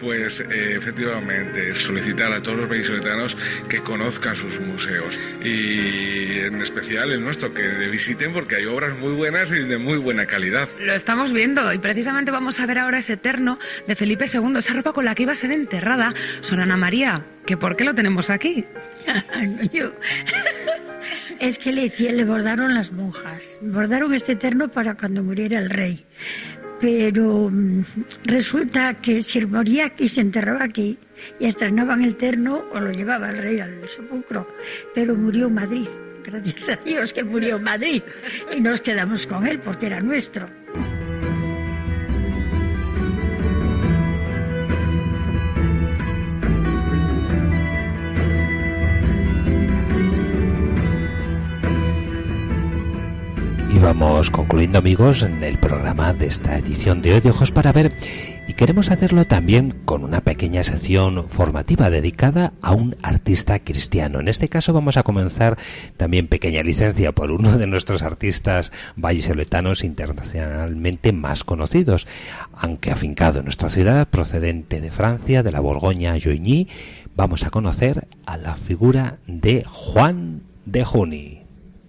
[0.00, 3.36] Pues eh, efectivamente, solicitar a todos los vallisoletanos
[3.68, 9.12] que conozcan sus museos y en especial el nuestro, que visiten porque hay obras muy
[9.14, 10.68] buenas y de muy buena calidad.
[10.78, 14.74] Lo estamos viendo y precisamente vamos a ver ahora ese eterno de Felipe II, esa
[14.74, 17.94] ropa con la que iba a ser enterrada Sor Ana María, que por qué lo
[17.94, 18.64] tenemos aquí.
[21.40, 26.04] es que le, le bordaron las monjas, bordaron este eterno para cuando muriera el rey
[26.80, 27.84] pero mm,
[28.24, 30.98] resulta que si moría aquí se enterraba aquí
[31.38, 34.48] y estrenaban el terno o lo llevaba el rey al sepulcro,
[34.94, 35.88] pero murió en Madrid.
[36.24, 38.02] Gracias a Dios que murió en Madrid
[38.54, 40.48] y nos quedamos con él porque era nuestro.
[53.76, 57.72] Y vamos concluyendo amigos en el programa de esta edición de Hoy de Ojos para
[57.72, 57.92] Ver
[58.48, 64.18] y queremos hacerlo también con una pequeña sección formativa dedicada a un artista cristiano.
[64.18, 65.58] En este caso vamos a comenzar
[65.98, 72.06] también pequeña licencia por uno de nuestros artistas vallisoletanos internacionalmente más conocidos,
[72.56, 76.68] aunque afincado en nuestra ciudad, procedente de Francia, de la Borgoña Joigny,
[77.14, 81.35] vamos a conocer a la figura de Juan de Juni.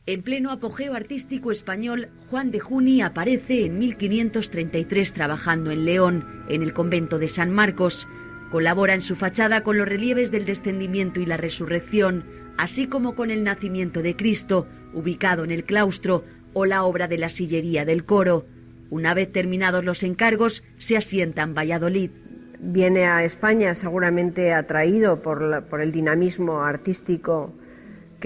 [0.10, 6.64] En pleno apogeo artístico español, Juan de Juni aparece en 1533 trabajando en León, en
[6.64, 8.08] el convento de San Marcos.
[8.50, 12.24] Colabora en su fachada con los relieves del descendimiento y la resurrección,
[12.56, 17.18] así como con el nacimiento de Cristo, ubicado en el claustro, o la obra de
[17.18, 18.46] la sillería del coro.
[18.90, 22.12] Una vez terminados los encargos, se asienta en Valladolid.
[22.60, 27.54] Viene a España seguramente atraído por, por el dinamismo artístico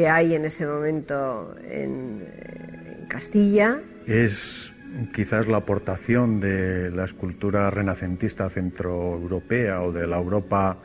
[0.01, 3.81] que hay en ese momento en, Castilla.
[4.07, 4.73] Es
[5.13, 10.77] quizás la aportación de la escultura renacentista centroeuropea o de la Europa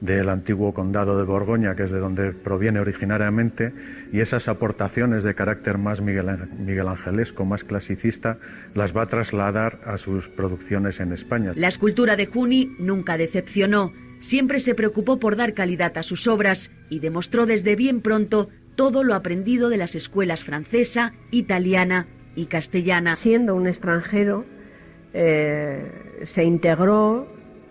[0.00, 3.72] del antiguo condado de Borgoña, que es de donde proviene originariamente,
[4.12, 8.38] y esas aportaciones de carácter más miguelangelesco, más clasicista,
[8.74, 11.52] las va a trasladar a sus producciones en España.
[11.54, 13.92] La escultura de Juni nunca decepcionó
[14.22, 19.02] Siempre se preocupó por dar calidad a sus obras y demostró desde bien pronto todo
[19.02, 22.06] lo aprendido de las escuelas francesa, italiana
[22.36, 23.16] y castellana.
[23.16, 24.46] Siendo un extranjero,
[25.12, 27.26] eh, se integró,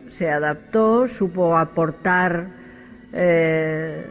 [0.08, 2.50] se adaptó, supo aportar
[3.14, 4.06] eh,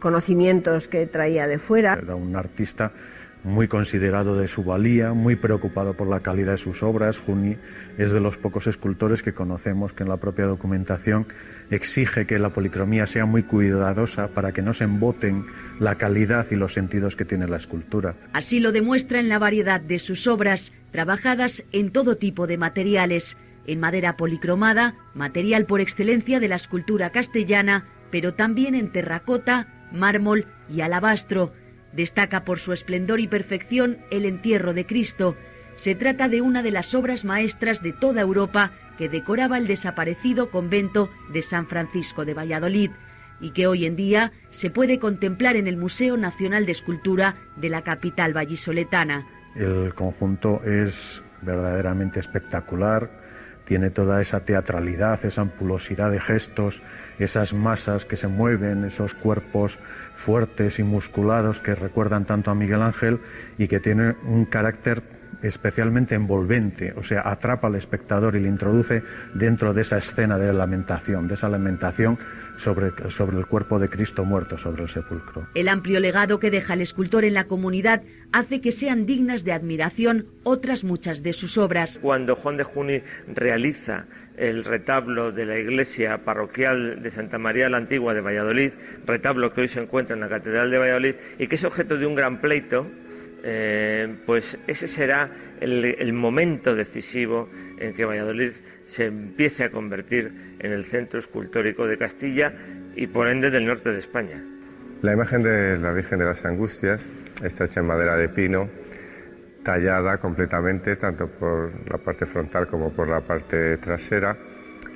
[0.00, 1.94] conocimientos que traía de fuera.
[1.94, 2.92] Era un artista
[3.44, 7.18] muy considerado de su valía, muy preocupado por la calidad de sus obras.
[7.18, 7.56] Juni
[7.96, 11.26] es de los pocos escultores que conocemos que en la propia documentación
[11.70, 15.42] exige que la policromía sea muy cuidadosa para que no se emboten
[15.80, 18.14] la calidad y los sentidos que tiene la escultura.
[18.32, 23.36] Así lo demuestra en la variedad de sus obras, trabajadas en todo tipo de materiales,
[23.66, 30.46] en madera policromada, material por excelencia de la escultura castellana, pero también en terracota, mármol
[30.74, 31.52] y alabastro,
[31.92, 35.36] Destaca por su esplendor y perfección el entierro de Cristo.
[35.76, 40.50] Se trata de una de las obras maestras de toda Europa que decoraba el desaparecido
[40.50, 42.90] convento de San Francisco de Valladolid
[43.40, 47.68] y que hoy en día se puede contemplar en el Museo Nacional de Escultura de
[47.68, 49.26] la capital vallisoletana.
[49.54, 53.10] El conjunto es verdaderamente espectacular,
[53.68, 56.82] tiene toda esa teatralidad, esa ampulosidad de gestos,
[57.18, 59.78] esas masas que se mueven, esos cuerpos
[60.14, 63.20] fuertes y musculados que recuerdan tanto a Miguel Ángel
[63.58, 65.02] y que tiene un carácter
[65.42, 69.02] especialmente envolvente, o sea, atrapa al espectador y le introduce
[69.34, 72.18] dentro de esa escena de lamentación, de esa lamentación
[72.56, 75.48] sobre, sobre el cuerpo de Cristo muerto sobre el sepulcro.
[75.54, 79.52] El amplio legado que deja el escultor en la comunidad hace que sean dignas de
[79.52, 81.98] admiración otras muchas de sus obras.
[82.00, 87.78] Cuando Juan de Juni realiza el retablo de la iglesia parroquial de Santa María la
[87.78, 88.72] Antigua de Valladolid,
[89.06, 92.06] retablo que hoy se encuentra en la Catedral de Valladolid y que es objeto de
[92.06, 92.86] un gran pleito,
[93.42, 95.30] eh, pues ese será
[95.60, 98.52] el, momento decisivo en que Valladolid
[98.84, 102.52] se empiece a convertir en el centro escultórico de Castilla
[102.94, 104.44] y por ende del norte de España.
[105.02, 107.12] La imagen de la Virgen de las Angustias
[107.42, 108.68] está hecha en madera de pino,
[109.62, 114.36] tallada completamente tanto por la parte frontal como por la parte trasera,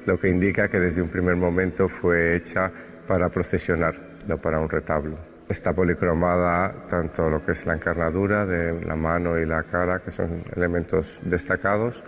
[0.06, 2.72] lo que indica que desde un primer momento fue hecha
[3.06, 3.94] para procesionar,
[4.26, 5.31] no para un retablo.
[5.52, 10.10] Está policromada tanto lo que es la encarnadura de la mano y la cara, que
[10.10, 12.02] son elementos destacados,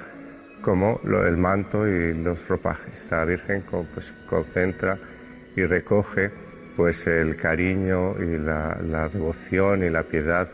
[0.63, 3.03] como el manto y los ropajes.
[3.03, 4.99] Esta Virgen pues, concentra
[5.55, 6.33] y recoge
[6.75, 10.49] pues el cariño y la, devoción y la piedad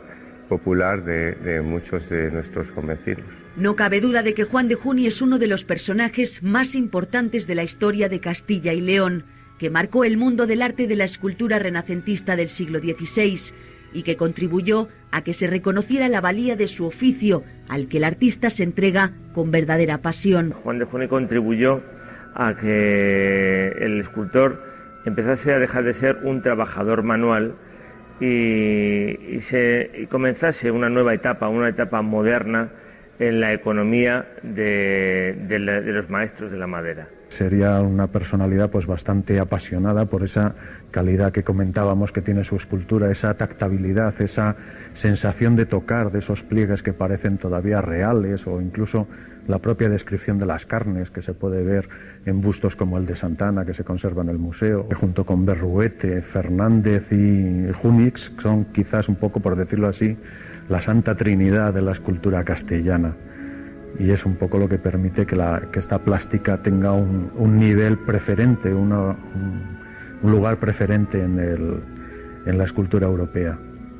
[0.49, 3.33] popular de, de, muchos de nuestros convecinos.
[3.55, 7.47] No cabe duda de que Juan de Juni es uno de los personajes más importantes
[7.47, 9.27] de la historia de Castilla y León,
[9.61, 13.53] que marcó el mundo del arte de la escultura renacentista del siglo XVI
[13.93, 18.05] y que contribuyó a que se reconociera la valía de su oficio, al que el
[18.05, 20.53] artista se entrega con verdadera pasión.
[20.53, 21.83] Juan de Juni contribuyó
[22.35, 24.65] a que el escultor
[25.05, 27.57] empezase a dejar de ser un trabajador manual
[28.19, 32.71] y, se, comenzase una nueva etapa, una etapa moderna
[33.19, 40.07] en la economía de los maestros de la madera sería una personalidad pues bastante apasionada
[40.07, 40.55] por esa
[40.91, 44.57] calidad que comentábamos que tiene su escultura, esa tactabilidad, esa
[44.95, 49.07] sensación de tocar de esos pliegues que parecen todavía reales o incluso
[49.47, 51.89] la propia descripción de las carnes que se puede ver
[52.27, 56.23] en bustos como el de Santana que se conserva en el museo, junto con Berruete,
[56.23, 60.17] Fernández y Junix son quizás un poco, por decirlo así,
[60.69, 63.15] la santa trinidad de la escultura castellana
[63.99, 67.99] y es un poco lo que permite que, la, que esta plástica tenga un, nivel
[67.99, 71.83] preferente, un, un, lugar preferente en, el,
[72.47, 73.59] en la escultura europea.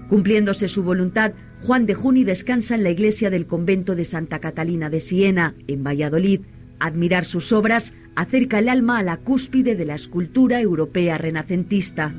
[0.09, 1.33] Cumpliéndose su voluntad,
[1.63, 5.85] Juan de Juni descansa en la iglesia del convento de Santa Catalina de Siena, en
[5.85, 6.41] Valladolid.
[6.79, 12.15] Admirar sus obras acerca el alma a la cúspide de la escultura europea renacentista.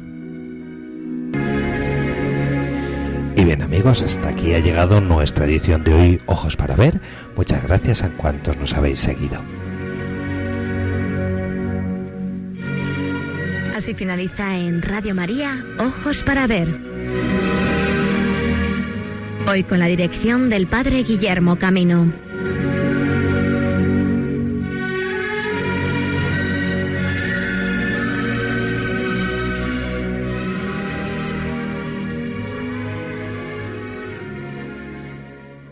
[3.52, 7.02] Bien amigos, hasta aquí ha llegado nuestra edición de hoy Ojos para Ver.
[7.36, 9.42] Muchas gracias a cuantos nos habéis seguido.
[13.76, 16.70] Así finaliza en Radio María Ojos para Ver.
[19.50, 22.31] Hoy con la dirección del Padre Guillermo Camino.